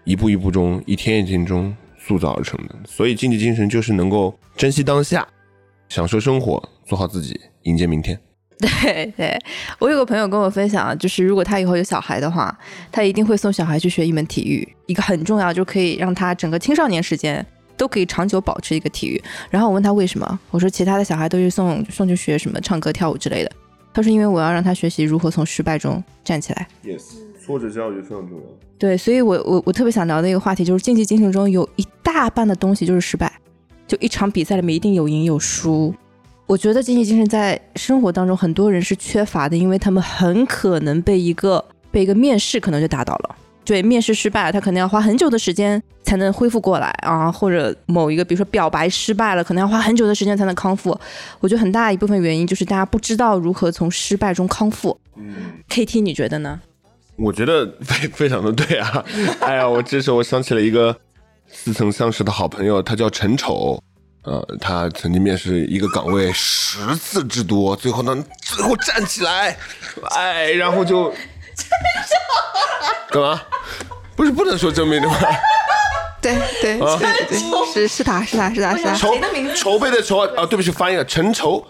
[0.06, 1.76] 一步一步中，一天一天中
[2.06, 2.76] 塑造而成的。
[2.86, 5.28] 所以竞技精神就是能够珍惜当下，
[5.88, 8.20] 享受生活，做好自己，迎接明天。
[8.62, 9.40] 对对，
[9.80, 12.56] 我有个朋友跟我分享，就是如果他以后有小孩的话，
[12.92, 17.44] 他一定会送小孩去学一门体育，一个很重要，就可以让他整个青少年时间
[17.76, 19.20] 都可以长久保持一个体育。
[19.50, 23.52] 然后我问他为什么，我说其他的小孩都去送送去学什么唱歌跳舞之类的，
[23.92, 26.68] 他说因为我要让他学习如何从失败中站起来。
[26.86, 27.02] Yes，
[27.44, 28.44] 挫折教育非常重要。
[28.78, 33.32] 对，所以我我我特别想聊的一个话题就是竞技精神中有一大半的东西就是失败，
[33.88, 35.94] 就一场比赛里面一定有赢有输。
[36.48, 43.36] 我觉得竞技精神在生活当中很多人是缺乏的，因为他们很可能被一个被一个面试可能就打倒了。
[43.64, 51.00] 对，面试失败了，他可能要花很久的时间才能恢复过来啊，或者某一个比如说表白失败了，可能要花很久的时间才能康复。
[51.40, 55.00] 我觉得很大一部分原因就是大家不知道如何从失败中康复。
[55.16, 55.36] 嗯
[55.70, 56.60] ，KT，你觉得呢？
[57.18, 59.06] 我觉得 非非常的对啊！
[59.42, 60.96] 哎呀，我这时候我想起了一个
[61.52, 63.82] 似曾相识的好朋友，他叫陈丑。
[64.24, 69.58] 呃，他曾经面试一个岗位十次之多，最后呢，最后站起来，
[70.12, 71.12] 哎，然后就
[73.10, 73.42] 干嘛？
[74.16, 75.16] 不是不能说真名的吗？
[76.22, 79.16] 对对啊对对，是是他是他是他是他，筹
[79.56, 81.66] 筹备的筹啊，啊对不起，翻译了，陈丑。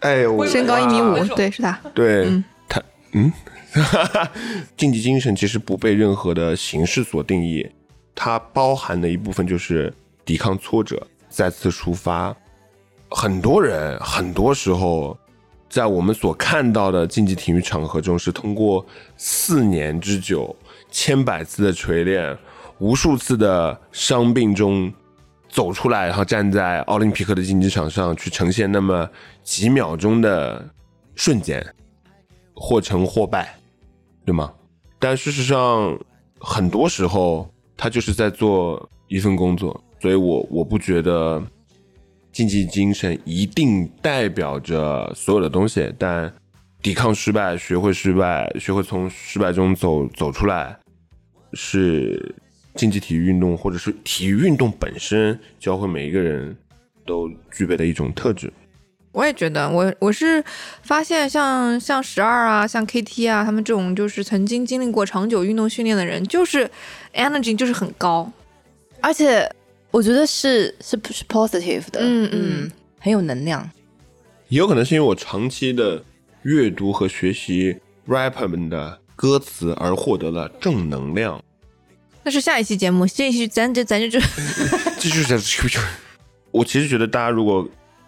[0.00, 1.80] 哎我，身高一米五，对是他。
[1.94, 2.28] 对、
[2.68, 2.78] 他，
[3.12, 3.32] 嗯，
[4.76, 7.68] 竞技精神其实不被任何的形式所定义，
[8.14, 9.92] 它包含的一部分就是
[10.24, 12.34] 抵抗挫折，再次出发。
[13.10, 15.16] 很多人很多时候，
[15.68, 18.84] 在我们所看到的竞技体育场合中，是通过
[19.16, 20.54] 四年之久、
[20.90, 22.36] 千百次的锤炼、
[22.78, 24.92] 无数次的伤病中
[25.48, 29.08] 走出来，然后站在奥林匹克的竞技场上去呈现那么
[29.44, 30.68] 几秒钟的
[31.14, 31.64] 瞬间，
[32.54, 33.54] 或成或败，
[34.26, 34.52] 对吗？
[34.98, 35.98] 但事实上，
[36.40, 41.40] 很多时候他就是在做一份工作，所以我我不觉得
[42.32, 46.30] 竞技精神一定代表着所有的东西，但
[46.82, 50.76] 抵抗失败，学会失败，学会从失败中走走出来，
[51.52, 52.34] 是
[52.74, 56.56] 竞技体育运动或者是体育运动本身教会每一个人
[57.06, 58.52] 都具备的一种特质。
[59.16, 60.44] 我也觉得，我我是
[60.82, 66.70] 发现像像十二啊，像 KT 啊，他们这种就是曾经经历过长久运动训练的人，就是
[67.14, 68.30] energy 就是很高。
[69.00, 69.50] 而且
[69.90, 73.70] 我觉得是是是 positive 的，嗯嗯很有能量。
[74.48, 76.04] 也有可能是因为我长期的
[76.42, 77.74] 阅读和学习
[78.06, 81.42] rapper 们的歌词而获得了正能量。
[82.22, 84.20] 那是下一期节目，这一期咱就咱就就
[85.00, 85.38] 继续在，
[86.50, 87.66] 我其实觉得大家如果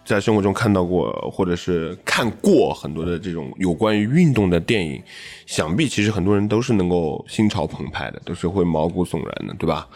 [0.09, 4.99] 在生活中看到过或者是看过很多的这种有关于运动的电影，
[5.45, 9.87] 想必其实很多人都是能够心潮澎湃的，都是会毛骨悚然的，对吧？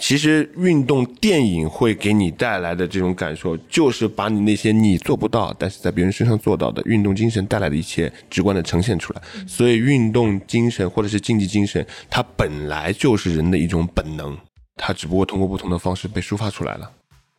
[0.00, 9.20] 其实运动电影会给你带来的这种感受，就是把你那些你做不到，但是在别人身上做到的运动精神带来的一切直观的呈现出来。
[9.44, 14.38] 所以，运动精神或者是竞技精神，它本来就是人的一种本能，
[14.76, 16.88] 它只不过通过不同的方式被抒发出来了。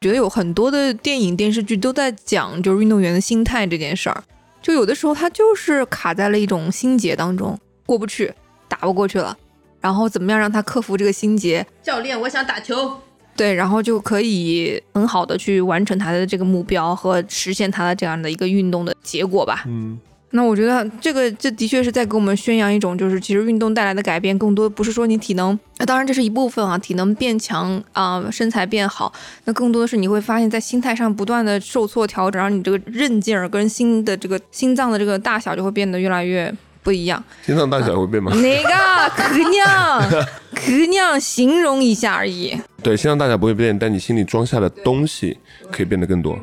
[0.02, 4.24] 觉得有很多的电影电视剧都在讲就是运动员的心态这件事儿，
[4.62, 8.34] 就有的时候他就是卡在了一种心结当中，过不去，
[8.70, 9.38] 打不过去了，
[9.82, 11.68] 然后怎么样让他克服这个心结？
[11.84, 12.94] 教练，我想打球。
[13.36, 19.66] 对，然后就可以很好的去完成他的这个目标和实现他的这样的一个运动的结果吧。
[19.68, 20.00] 嗯，
[20.32, 29.12] 那我觉得这个这的确是在给我们宣扬一种，就是其实运动带来的改变，更多不是说你体能，那当然这是一部分啊，体能变强啊、身材变好，
[29.46, 36.54] 那更多的是你会发现在心态上不断的受挫调整，然后你这个韧劲儿跟心的这个心脏的这个大小就会变得越来越
[36.84, 37.24] 不一样。
[37.44, 38.32] 心脏大小会变吗？
[38.38, 42.56] 哪个可娘可娘形容一下而已。
[42.84, 45.38] 对，心脏大小不会变，但你心里装下的东西
[45.72, 46.38] 可以变得更多。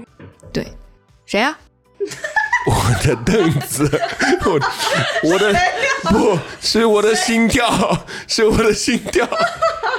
[0.53, 0.67] 对，
[1.25, 1.57] 谁呀、
[2.67, 3.89] 我的凳子，
[4.45, 4.61] 我
[5.31, 5.55] 我的
[6.11, 9.27] 不是我的心跳，是我的心跳。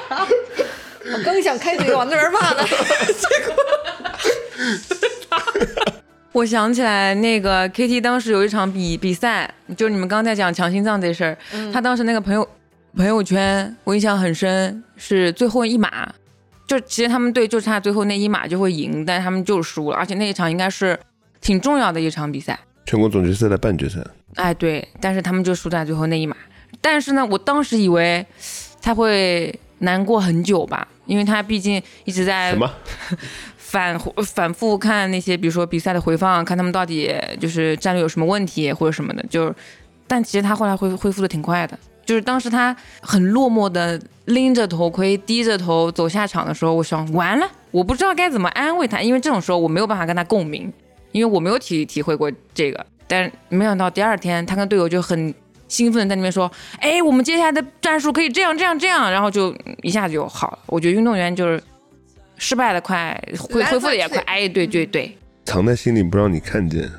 [0.09, 2.63] 我刚想开嘴往那边骂呢。
[2.67, 2.75] 结
[3.47, 3.55] 果
[6.33, 11.37] 我想起来，那个 KT 当时有一场比比赛，就是你们刚才讲强心脏这事儿，
[11.71, 12.47] 他当时那个朋友
[12.95, 16.13] 朋友圈我印象很深，是最后一码，
[16.67, 20.99] 就其实他们队就差最后那一码就会赢，但他们就是输了，而且那一场应该是
[21.47, 22.59] 挺重要的一场比赛。
[22.85, 24.01] 全国总决赛的半决赛，
[24.35, 26.35] 哎，对，但是他们就输在最后那一码。
[26.81, 28.25] 但是呢，我当时以为
[28.81, 32.69] 他会难过很久吧，因为他毕竟一直在什么？
[33.55, 39.55] 反反复看那些，比如说比赛的回放，看他们到底就是战略有什么问题或者什么的，就是
[40.05, 41.79] 但其实他后来恢恢复的挺快的。
[42.05, 50.71] 就是当时他很落寞的拎着头盔，低着头走下场的时候，我想完了，我不知道该怎么安慰他，因为这种时候我没有办法跟他共鸣，
[51.17, 52.85] 因为我没有体体会过这个。
[53.07, 55.33] 但没想到第二天，他跟队友就很
[55.67, 60.59] 兴奋地在那边说：“哎，我们接下来的战术可以这样这样这样。”然后就一下子就好了。
[60.67, 61.61] 我觉得运动员就是
[62.37, 64.19] 失败的快，恢恢复的也快。
[64.27, 66.89] 哎，对对对，藏在心里不让你看见。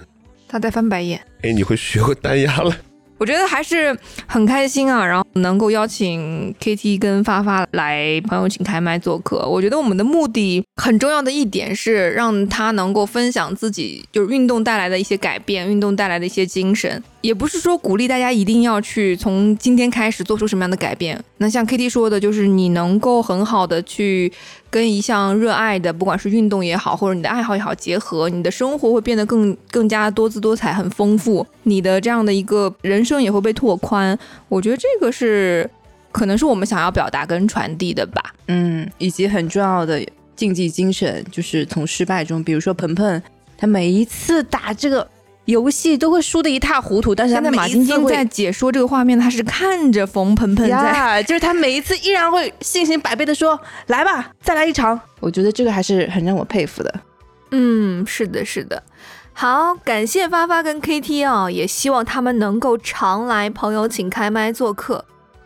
[0.48, 1.20] 他在翻白眼。
[1.42, 2.74] 哎，你会学会单压了。
[3.18, 3.96] 我觉得还是
[4.26, 9.46] 很开心啊，然后能够邀请 KT 跟发发来朋友请开麦做客。
[9.46, 17.02] 我觉得我们的目的很重要的一点是让他能够分享自己就是运动带来的一些改变，运动带来的一些精神。
[17.20, 21.20] 也不是说鼓励大家一定要去从今天开始做出什么样的改变。
[21.38, 24.32] 那像 KT 说的，就是你能够很好的去
[24.70, 34.16] 跟一项热爱的，不管是运动也好，或者你的爱好也好结合，你的生活会变得更更加多姿多彩、很丰富，你的这样的一个人生也会被拓宽。
[34.48, 35.68] 我觉得这个是
[36.12, 38.32] 可能是我们想要表达跟传递的吧。
[38.46, 40.00] 嗯，以及很重要的
[40.36, 43.20] 竞技精神，就是从失败中，比如说鹏鹏，
[43.56, 45.06] 他每一次打这个。
[45.48, 56.94] 游戏都会输得一塌糊涂，但是现在马晶晶在解说这个画面，他是看着冯鹏鹏在， 就是他每一次依然会信心百倍的说：“来吧，再来一场。”我觉得这个还是很让我佩服的。
[57.52, 58.82] 嗯，是的，是的。
[59.32, 65.02] 好，感谢发发跟 KT 啊，也希望他们能够常来朋友请开麦做客。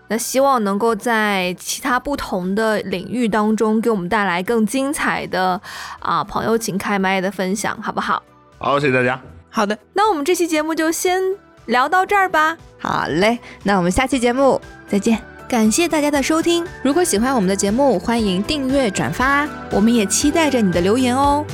[0.08, 5.60] 那希望能够在其他不同的领域当中给我们带来更精彩的
[6.00, 8.20] 啊朋友请开麦的分享，好不好？
[8.58, 9.22] 好，谢谢大家。
[9.54, 11.22] 好的，那我们这期节目就先
[11.66, 12.56] 聊到这儿吧。
[12.78, 15.20] 好嘞，那我们下期节目再见。
[15.46, 21.44] 感谢大家的收听，如果喜欢我们的节目，欢迎订阅转发，我们也期待着你的留言哦。